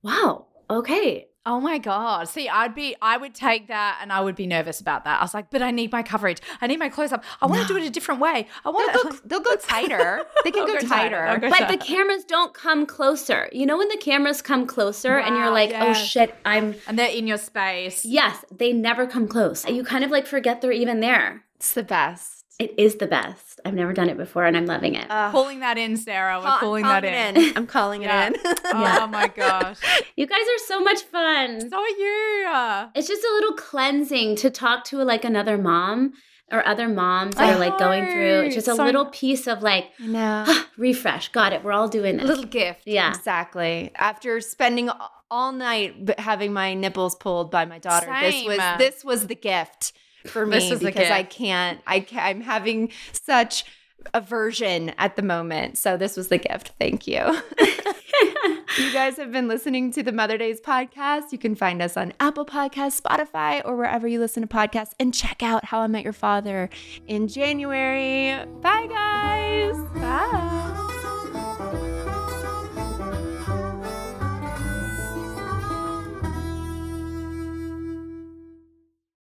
[0.01, 0.47] Wow.
[0.69, 1.27] Okay.
[1.49, 2.27] Oh my god!
[2.27, 5.21] See, I'd be, I would take that, and I would be nervous about that.
[5.21, 6.39] I was like, but I need my coverage.
[6.59, 7.23] I need my close up.
[7.41, 8.47] I want to do it a different way.
[8.65, 9.09] I want They'll to.
[9.09, 10.23] go, they'll go tighter.
[10.43, 11.15] They can go, go tighter.
[11.25, 11.39] tighter.
[11.39, 11.77] Go But tighter.
[11.77, 13.47] the cameras don't come closer.
[13.53, 17.09] You know when the cameras come closer and you're like, oh shit, I'm and they're
[17.15, 18.03] in your space.
[18.03, 19.65] Yes, they never come close.
[19.69, 21.43] You kind of like forget they're even there.
[21.55, 22.36] It's the best.
[22.59, 23.59] It is the best.
[23.63, 25.05] I've never done it before and I'm loving it.
[25.11, 26.39] Uh, Calling that in, Sarah.
[26.39, 27.57] We're call- calling calling that it in.
[27.57, 28.35] I'm calling it in.
[28.65, 29.77] Oh my gosh!
[30.15, 31.69] you guys are so much fun.
[31.69, 32.89] So are you.
[32.95, 36.13] It's just a little cleansing to talk to like another mom
[36.51, 38.41] or other moms that I are like going through.
[38.45, 40.63] It's just a So- little piece of like I know.
[40.77, 41.29] refresh.
[41.29, 41.63] Got it.
[41.63, 42.27] We're all doing A this.
[42.27, 42.81] little gift.
[42.85, 43.09] yeah.
[43.09, 43.91] Exactly.
[43.95, 44.89] After spending
[45.29, 49.93] all night having my nipples pulled by my daughter, this was this was the gift
[50.29, 51.79] for me because I can't.
[51.87, 53.65] I ca I'm having such
[54.13, 55.77] aversion at the moment.
[55.77, 56.73] So this was the gift.
[56.79, 57.41] Thank you.
[58.77, 61.31] you guys have been listening to the Mother Daze podcast.
[61.31, 64.93] You can find us on Apple Podcasts, Spotify, or wherever you listen to podcasts.
[64.99, 66.69] And check out How I Met Your Father
[67.07, 68.45] in January.
[68.61, 69.75] Bye, guys.